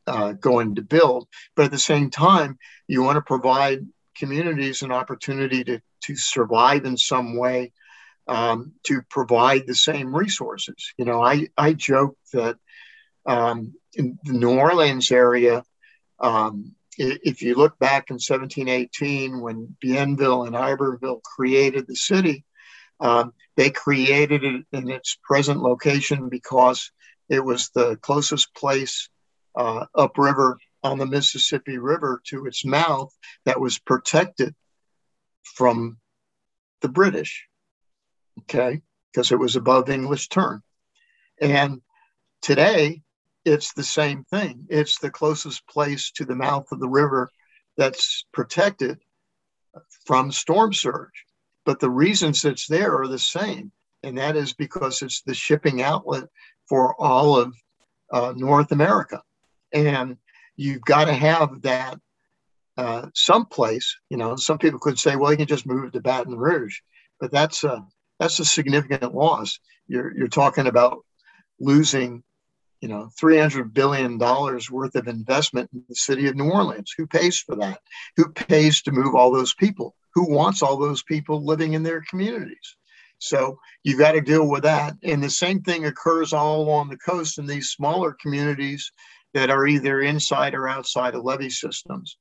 uh, 0.07 0.33
going 0.33 0.77
to 0.77 0.83
build. 0.83 1.29
But 1.55 1.67
at 1.67 1.71
the 1.71 1.79
same 1.79 2.11
time, 2.11 2.59
you 2.87 3.03
want 3.03 3.17
to 3.17 3.23
provide 3.23 3.87
communities 4.17 4.83
an 4.83 4.93
opportunity 4.93 5.65
to, 5.65 5.81
to 6.05 6.17
survive 6.17 6.85
in 6.85 6.97
some 6.97 7.37
way, 7.37 7.73
um, 8.27 8.73
to 8.85 9.03
provide 9.09 9.67
the 9.67 9.75
same 9.75 10.15
resources. 10.15 10.93
You 10.97 11.05
know, 11.05 11.23
I, 11.23 11.49
I 11.57 11.73
joke 11.73 12.17
that 12.33 12.57
um, 13.27 13.75
in 13.95 14.19
the 14.25 14.33
New 14.33 14.59
Orleans 14.59 15.11
area, 15.11 15.63
um, 16.21 16.75
if 16.99 17.43
you 17.43 17.55
look 17.55 17.79
back 17.79 18.11
in 18.11 18.15
1718 18.15 19.41
when 19.41 19.77
Bienville 19.81 20.47
and 20.47 20.57
Iberville 20.57 21.21
created 21.23 21.87
the 21.87 21.95
city, 21.95 22.45
um, 23.01 23.33
they 23.57 23.71
created 23.71 24.45
it 24.45 24.65
in 24.73 24.91
its 24.91 25.19
present 25.23 25.61
location 25.61 26.29
because 26.29 26.91
it 27.29 27.45
was 27.45 27.71
the 27.71 27.97
closest 27.97 28.55
place 28.55 29.09
uh, 29.57 29.87
upriver 29.95 30.59
on 30.83 30.99
the 30.99 31.07
Mississippi 31.07 31.79
River 31.79 32.21
to 32.27 32.47
its 32.47 32.65
mouth 32.65 33.13
that 33.45 33.61
was 33.61 33.79
protected 33.79 34.55
from 35.43 35.99
the 36.81 36.89
British, 36.89 37.47
okay, 38.41 38.81
because 39.13 39.33
it 39.33 39.39
was 39.39 39.57
above 39.57 39.91
English 39.91 40.29
turn. 40.29 40.63
And 41.41 41.83
today, 42.43 43.03
it's 43.45 43.73
the 43.73 43.85
same 43.85 44.25
thing. 44.25 44.67
It's 44.69 44.99
the 44.99 45.11
closest 45.11 45.67
place 45.67 46.13
to 46.13 46.25
the 46.25 46.37
mouth 46.37 46.67
of 46.71 46.81
the 46.81 46.89
river 46.89 47.31
that's 47.77 48.25
protected 48.33 48.99
from 50.05 50.33
storm 50.33 50.73
surge 50.73 51.25
but 51.69 51.81
the 51.81 51.91
reasons 51.91 52.47
it's 52.47 52.67
there 52.67 52.99
are 52.99 53.07
the 53.07 53.19
same. 53.19 53.71
And 54.03 54.17
that 54.17 54.37
is 54.37 54.55
because 54.55 55.03
it's 55.03 55.21
the 55.21 55.35
shipping 55.35 55.83
outlet 55.83 56.25
for 56.67 56.99
all 56.99 57.39
of 57.39 57.55
uh, 58.11 58.33
North 58.35 58.73
America. 58.73 59.21
And 59.75 60.17
you've 60.57 60.81
got 60.81 61.05
to 61.05 61.13
have 61.13 61.61
that 61.61 62.01
uh, 62.79 63.09
someplace. 63.15 63.95
You 64.09 64.17
know, 64.17 64.35
some 64.37 64.57
people 64.57 64.79
could 64.79 64.99
say, 64.99 65.17
well, 65.17 65.31
you 65.31 65.37
can 65.37 65.47
just 65.47 65.67
move 65.67 65.93
to 65.93 66.01
Baton 66.01 66.39
Rouge, 66.39 66.79
but 67.21 67.31
that's 67.31 67.63
a 67.65 67.85
that's 68.19 68.41
a 68.41 68.47
significant 68.47 69.15
loss. 69.15 69.61
You're 69.89 70.17
you're 70.17 70.29
talking 70.29 70.69
about 70.69 71.05
losing, 71.61 72.23
you 72.81 72.89
know, 72.89 73.11
three 73.21 73.37
hundred 73.37 73.75
billion 73.75 74.17
dollars 74.17 74.71
worth 74.71 74.95
of 74.95 75.07
investment 75.07 75.69
in 75.75 75.85
the 75.87 75.97
city 75.97 76.29
of 76.29 76.35
New 76.35 76.51
Orleans. 76.51 76.95
Who 76.97 77.07
pays 77.07 77.39
for 77.39 77.57
that? 77.57 77.81
Who 78.17 78.31
pays 78.31 78.81
to 78.85 78.91
move 78.91 79.15
all 79.15 79.31
those 79.31 79.53
people? 79.53 79.95
Who 80.15 80.33
wants 80.33 80.63
all 80.63 80.77
those 80.77 81.03
people 81.03 81.45
living 81.45 81.75
in 81.75 81.83
their 81.83 82.03
communities? 82.09 82.77
So 83.19 83.59
you've 83.83 83.99
got 83.99 84.13
to 84.13 84.21
deal 84.21 84.49
with 84.49 84.63
that. 84.63 84.97
And 85.03 85.23
the 85.23 85.31
same 85.31 85.61
thing 85.63 85.85
occurs 85.85 86.33
all 86.33 86.63
along 86.63 86.89
the 86.89 86.99
coast 86.99 87.39
in 87.39 87.47
these 87.47 87.71
smaller 87.71 88.17
communities 88.21 88.91
that 89.35 89.51
are 89.51 89.67
either 89.67 90.01
inside 90.01 90.55
or 90.55 90.69
outside 90.69 91.15
of 91.15 91.25
levee 91.25 91.51
systems, 91.51 92.17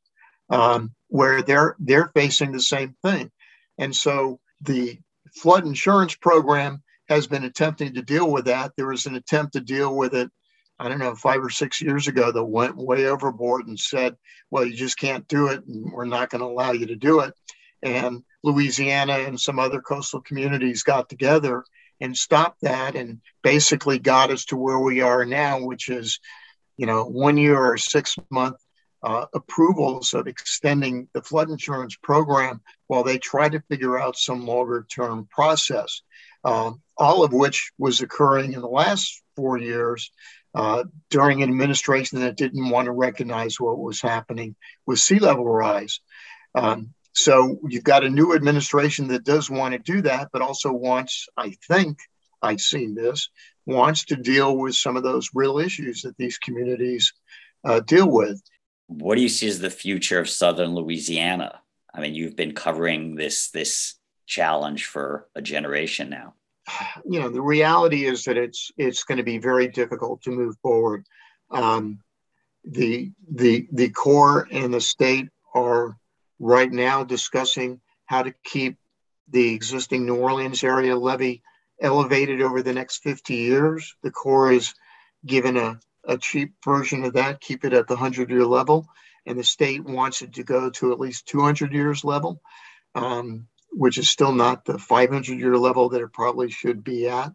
um, 0.49 0.93
where 1.07 1.41
they're 1.41 1.75
they're 1.79 2.11
facing 2.15 2.51
the 2.51 2.61
same 2.61 2.95
thing. 3.03 3.31
And 3.77 3.95
so 3.95 4.39
the 4.61 4.99
flood 5.35 5.65
insurance 5.65 6.15
program 6.15 6.83
has 7.09 7.27
been 7.27 7.45
attempting 7.45 7.93
to 7.93 8.01
deal 8.01 8.29
with 8.29 8.45
that. 8.45 8.73
There 8.75 8.87
was 8.87 9.05
an 9.05 9.15
attempt 9.15 9.53
to 9.53 9.61
deal 9.61 9.95
with 9.95 10.13
it, 10.13 10.29
I 10.79 10.89
don't 10.89 10.99
know, 10.99 11.15
five 11.15 11.41
or 11.41 11.49
six 11.49 11.81
years 11.81 12.07
ago 12.07 12.31
that 12.31 12.43
went 12.43 12.75
way 12.75 13.05
overboard 13.05 13.67
and 13.67 13.79
said, 13.79 14.15
well, 14.51 14.65
you 14.65 14.75
just 14.75 14.99
can't 14.99 15.27
do 15.27 15.47
it 15.47 15.63
and 15.65 15.91
we're 15.91 16.05
not 16.05 16.29
going 16.29 16.41
to 16.41 16.47
allow 16.47 16.71
you 16.71 16.87
to 16.87 16.95
do 16.95 17.21
it 17.21 17.33
and 17.83 18.23
Louisiana 18.43 19.13
and 19.13 19.39
some 19.39 19.59
other 19.59 19.81
coastal 19.81 20.21
communities 20.21 20.83
got 20.83 21.09
together 21.09 21.63
and 21.99 22.15
stopped 22.15 22.61
that 22.61 22.95
and 22.95 23.21
basically 23.43 23.99
got 23.99 24.31
us 24.31 24.45
to 24.45 24.57
where 24.57 24.79
we 24.79 25.01
are 25.01 25.25
now, 25.25 25.61
which 25.61 25.89
is, 25.89 26.19
you 26.77 26.85
know, 26.85 27.05
one 27.05 27.37
year 27.37 27.57
or 27.57 27.77
six 27.77 28.15
month 28.29 28.57
uh, 29.03 29.25
approvals 29.33 30.13
of 30.13 30.27
extending 30.27 31.07
the 31.13 31.21
flood 31.21 31.49
insurance 31.49 31.95
program 32.01 32.61
while 32.87 33.03
they 33.03 33.17
try 33.17 33.47
to 33.47 33.61
figure 33.69 33.99
out 33.99 34.15
some 34.15 34.45
longer 34.45 34.85
term 34.89 35.27
process, 35.31 36.01
uh, 36.43 36.71
all 36.97 37.23
of 37.23 37.33
which 37.33 37.71
was 37.77 38.01
occurring 38.01 38.53
in 38.53 38.61
the 38.61 38.67
last 38.67 39.21
four 39.35 39.57
years. 39.57 40.11
Uh, 40.55 40.85
during 41.11 41.43
an 41.43 41.49
administration 41.49 42.19
that 42.19 42.35
didn't 42.35 42.69
want 42.69 42.85
to 42.85 42.91
recognize 42.91 43.59
what 43.59 43.77
was 43.77 44.01
happening 44.01 44.55
with 44.87 44.97
sea 44.97 45.19
level 45.19 45.45
rise. 45.45 45.99
Um, 46.55 46.95
So 47.17 47.57
you've 47.67 47.83
got 47.83 48.03
a 48.03 48.09
new 48.11 48.35
administration 48.35 49.07
that 49.07 49.23
does 49.23 49.49
want 49.49 49.73
to 49.73 49.79
do 49.79 50.01
that, 50.03 50.29
but 50.31 50.43
also 50.43 50.71
wants, 50.71 51.27
I 51.35 51.55
think, 51.67 51.97
I've 52.43 52.61
seen 52.61 52.93
this, 52.93 53.29
wants 53.65 54.05
to 54.05 54.15
deal 54.15 54.55
with 54.55 54.75
some 54.75 54.95
of 54.95 55.01
those 55.01 55.31
real 55.33 55.57
issues 55.57 56.03
that 56.03 56.15
these 56.17 56.37
communities 56.37 57.11
uh, 57.65 57.79
deal 57.79 58.07
with. 58.07 58.39
What 58.85 59.15
do 59.15 59.23
you 59.23 59.29
see 59.29 59.47
as 59.47 59.57
the 59.57 59.71
future 59.71 60.19
of 60.19 60.29
Southern 60.29 60.75
Louisiana? 60.75 61.59
I 61.91 62.01
mean, 62.01 62.13
you've 62.13 62.35
been 62.35 62.53
covering 62.53 63.15
this 63.15 63.49
this 63.49 63.95
challenge 64.27 64.85
for 64.85 65.27
a 65.33 65.41
generation 65.41 66.09
now. 66.11 66.35
You 67.09 67.19
know, 67.19 67.29
the 67.29 67.41
reality 67.41 68.05
is 68.05 68.25
that 68.25 68.37
it's 68.37 68.71
it's 68.77 69.03
going 69.03 69.17
to 69.17 69.23
be 69.23 69.39
very 69.39 69.67
difficult 69.67 70.21
to 70.23 70.29
move 70.29 70.55
forward. 70.61 71.03
Um, 71.49 71.99
the 72.63 73.11
the 73.33 73.67
the 73.71 73.89
Corps 73.89 74.47
and 74.51 74.71
the 74.71 74.81
state 74.81 75.29
are 75.55 75.97
right 76.39 76.71
now 76.71 77.03
discussing 77.03 77.81
how 78.05 78.23
to 78.23 78.33
keep 78.43 78.77
the 79.29 79.53
existing 79.53 80.05
New 80.05 80.15
Orleans 80.15 80.63
area 80.63 80.95
levee 80.95 81.41
elevated 81.81 82.41
over 82.41 82.61
the 82.61 82.73
next 82.73 83.03
50 83.03 83.35
years. 83.35 83.95
The 84.03 84.11
Corps 84.11 84.51
is 84.51 84.73
given 85.25 85.57
a, 85.57 85.79
a 86.05 86.17
cheap 86.17 86.53
version 86.63 87.03
of 87.03 87.13
that, 87.13 87.41
keep 87.41 87.65
it 87.65 87.73
at 87.73 87.87
the 87.87 87.95
100 87.95 88.29
year 88.29 88.45
level, 88.45 88.87
and 89.25 89.37
the 89.37 89.43
state 89.43 89.83
wants 89.83 90.21
it 90.21 90.33
to 90.33 90.43
go 90.43 90.69
to 90.69 90.91
at 90.91 90.99
least 90.99 91.27
200 91.27 91.73
years 91.73 92.03
level, 92.03 92.41
um, 92.95 93.47
which 93.71 93.97
is 93.97 94.09
still 94.09 94.31
not 94.31 94.65
the 94.65 94.79
500 94.79 95.37
year 95.37 95.57
level 95.57 95.89
that 95.89 96.01
it 96.01 96.13
probably 96.13 96.49
should 96.49 96.83
be 96.83 97.07
at. 97.09 97.33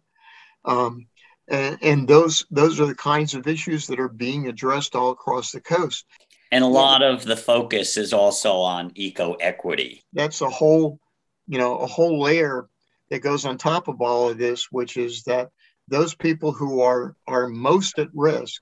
Um, 0.65 1.07
and, 1.49 1.79
and 1.83 2.09
those 2.09 2.47
those 2.51 2.81
are 2.81 2.87
the 2.87 2.95
kinds 2.95 3.35
of 3.35 3.47
issues 3.47 3.88
that 3.88 4.01
are 4.01 4.09
being 4.09 4.49
addressed 4.49 4.95
all 4.95 5.11
across 5.11 5.53
the 5.53 5.61
coast. 5.61 6.07
And 6.53 6.62
a 6.62 6.69
lot 6.69 7.03
of 7.03 7.25
the 7.25 7.37
focus 7.37 7.97
is 7.97 8.12
also 8.12 8.53
on 8.59 8.93
eco 8.95 9.33
equity. 9.35 10.03
That's 10.12 10.43
a 10.43 10.51
whole, 10.51 11.01
you 11.49 11.57
know, 11.57 11.79
a 11.79 11.87
whole 11.87 12.21
layer 12.21 12.69
that 13.09 13.21
goes 13.21 13.47
on 13.47 13.57
top 13.57 13.88
of 13.88 14.03
all 14.03 14.29
of 14.29 14.37
this, 14.37 14.69
which 14.71 14.99
is 14.99 15.23
that 15.23 15.49
those 15.88 16.15
people 16.15 16.53
who 16.53 16.83
are 16.83 17.17
are 17.27 17.49
most 17.49 17.99
at 17.99 18.09
risk 18.12 18.61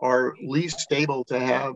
are 0.00 0.34
least 0.46 0.92
able 0.92 1.24
to 1.24 1.40
have 1.40 1.74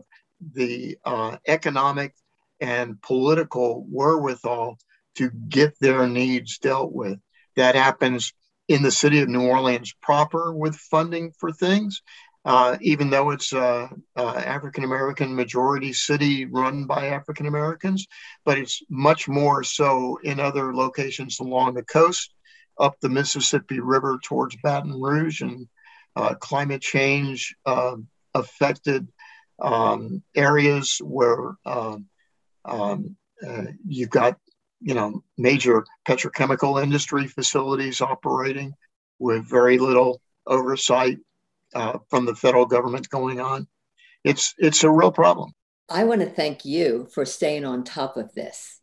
the 0.53 0.97
uh, 1.03 1.35
economic 1.45 2.13
and 2.61 3.01
political 3.01 3.85
wherewithal 3.91 4.77
to 5.15 5.29
get 5.49 5.77
their 5.79 6.07
needs 6.07 6.57
dealt 6.59 6.93
with. 6.93 7.19
That 7.57 7.75
happens 7.75 8.31
in 8.69 8.81
the 8.81 8.91
city 8.91 9.19
of 9.19 9.27
New 9.27 9.45
Orleans 9.45 9.93
proper 10.01 10.53
with 10.53 10.75
funding 10.75 11.33
for 11.37 11.51
things, 11.51 12.01
uh, 12.49 12.75
even 12.81 13.11
though 13.11 13.29
it's 13.29 13.53
a, 13.53 13.87
a 14.15 14.21
African 14.21 14.83
American 14.83 15.35
majority 15.35 15.93
city 15.93 16.45
run 16.45 16.85
by 16.85 17.09
African 17.09 17.45
Americans, 17.45 18.07
but 18.43 18.57
it's 18.57 18.81
much 18.89 19.27
more 19.27 19.63
so 19.63 20.17
in 20.23 20.39
other 20.39 20.73
locations 20.73 21.39
along 21.39 21.75
the 21.75 21.83
coast, 21.83 22.33
up 22.79 22.95
the 23.01 23.07
Mississippi 23.07 23.79
River 23.79 24.17
towards 24.23 24.57
Baton 24.63 24.99
Rouge, 24.99 25.41
and 25.41 25.67
uh, 26.15 26.33
climate 26.33 26.81
change 26.81 27.55
uh, 27.67 27.97
affected 28.33 29.07
um, 29.61 30.23
areas 30.35 30.99
where 31.03 31.53
um, 31.67 32.07
um 32.65 33.15
uh, 33.47 33.65
you've 33.87 34.09
got 34.09 34.39
you 34.81 34.95
know, 34.95 35.23
major 35.37 35.85
petrochemical 36.07 36.81
industry 36.81 37.27
facilities 37.27 38.01
operating 38.01 38.73
with 39.19 39.47
very 39.47 39.77
little 39.77 40.19
oversight 40.47 41.19
uh, 41.75 41.99
from 42.09 42.25
the 42.25 42.35
federal 42.35 42.65
government 42.65 43.09
going 43.09 43.39
on. 43.39 43.67
It's 44.23 44.53
it's 44.57 44.83
a 44.83 44.91
real 44.91 45.11
problem. 45.11 45.53
I 45.89 46.03
want 46.03 46.21
to 46.21 46.29
thank 46.29 46.65
you 46.65 47.07
for 47.13 47.25
staying 47.25 47.65
on 47.65 47.83
top 47.83 48.17
of 48.17 48.33
this 48.33 48.79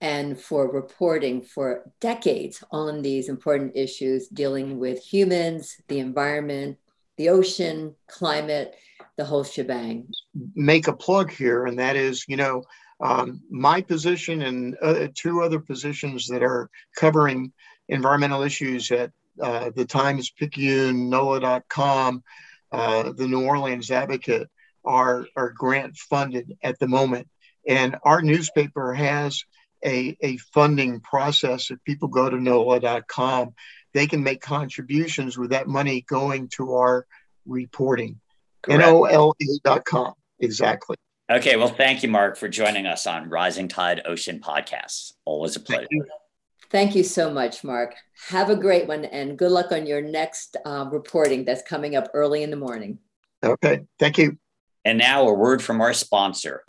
and 0.00 0.40
for 0.40 0.70
reporting 0.70 1.42
for 1.42 1.90
decades 2.00 2.62
on 2.70 3.02
these 3.02 3.28
important 3.28 3.76
issues 3.76 4.28
dealing 4.28 4.78
with 4.78 5.02
humans, 5.02 5.76
the 5.88 5.98
environment, 5.98 6.78
the 7.16 7.28
ocean, 7.28 7.94
climate, 8.06 8.74
the 9.16 9.24
whole 9.24 9.44
shebang. 9.44 10.08
Make 10.54 10.88
a 10.88 10.92
plug 10.92 11.30
here, 11.30 11.66
and 11.66 11.78
that 11.78 11.96
is, 11.96 12.24
you 12.28 12.36
know, 12.36 12.62
um, 13.00 13.42
my 13.50 13.80
position 13.80 14.42
and 14.42 14.76
uh, 14.82 15.08
two 15.14 15.42
other 15.42 15.60
positions 15.60 16.26
that 16.28 16.42
are 16.42 16.70
covering 16.96 17.52
environmental 17.88 18.42
issues 18.42 18.90
at 18.90 19.12
uh, 19.40 19.70
the 19.74 19.84
Times 19.84 20.30
Picayune, 20.30 21.08
NOLA.com, 21.08 22.22
uh, 22.72 23.12
the 23.12 23.26
New 23.26 23.44
Orleans 23.44 23.90
Advocate 23.90 24.48
are, 24.84 25.26
are 25.36 25.50
grant 25.50 25.96
funded 25.96 26.56
at 26.62 26.78
the 26.78 26.88
moment. 26.88 27.28
And 27.66 27.96
our 28.02 28.22
newspaper 28.22 28.94
has 28.94 29.44
a, 29.84 30.16
a 30.22 30.36
funding 30.38 31.00
process. 31.00 31.70
If 31.70 31.82
people 31.84 32.08
go 32.08 32.28
to 32.28 32.40
NOLA.com, 32.40 33.54
they 33.94 34.06
can 34.06 34.22
make 34.22 34.40
contributions 34.40 35.38
with 35.38 35.50
that 35.50 35.66
money 35.66 36.02
going 36.02 36.48
to 36.56 36.74
our 36.74 37.06
reporting. 37.46 38.20
NOLA.com, 38.68 40.14
exactly. 40.40 40.96
Okay, 41.30 41.56
well, 41.56 41.68
thank 41.68 42.02
you, 42.02 42.08
Mark, 42.08 42.36
for 42.36 42.48
joining 42.48 42.86
us 42.86 43.06
on 43.06 43.28
Rising 43.28 43.68
Tide 43.68 44.02
Ocean 44.06 44.40
Podcasts. 44.40 45.12
Always 45.24 45.56
a 45.56 45.60
pleasure. 45.60 45.86
Thank 46.70 46.88
you, 46.88 46.92
thank 46.92 46.96
you 46.96 47.04
so 47.04 47.30
much, 47.32 47.64
Mark. 47.64 47.94
Have 48.28 48.50
a 48.50 48.56
great 48.56 48.86
one 48.86 49.06
and 49.06 49.38
good 49.38 49.50
luck 49.50 49.72
on 49.72 49.86
your 49.86 50.02
next 50.02 50.56
uh, 50.66 50.86
reporting 50.90 51.44
that's 51.44 51.62
coming 51.62 51.96
up 51.96 52.10
early 52.12 52.42
in 52.42 52.50
the 52.50 52.56
morning. 52.56 52.98
Okay, 53.42 53.84
thank 53.98 54.18
you. 54.18 54.38
And 54.84 54.98
now 54.98 55.28
a 55.28 55.32
word 55.32 55.62
from 55.62 55.80
our 55.80 55.94
sponsor. 55.94 56.64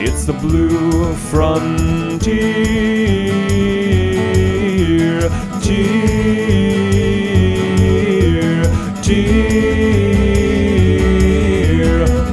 it's 0.00 0.24
the 0.24 0.32
blue 0.32 1.12
frontier. 1.14 2.20
Tear, 5.60 6.00
tear. 9.02 9.52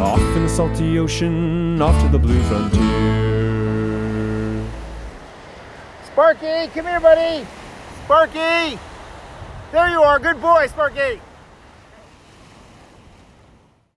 Off 0.01 0.21
in 0.37 0.43
the 0.43 0.49
salty 0.49 0.97
ocean, 0.97 1.81
off 1.81 2.01
to 2.01 2.07
the 2.07 2.17
blue 2.17 2.41
frontier. 2.43 3.08
Sparky, 6.19 6.67
come 6.73 6.85
here, 6.85 6.99
buddy. 6.99 7.47
Sparky. 8.03 8.77
There 9.71 9.89
you 9.89 10.01
are. 10.01 10.19
Good 10.19 10.41
boy, 10.41 10.67
Sparky. 10.67 11.21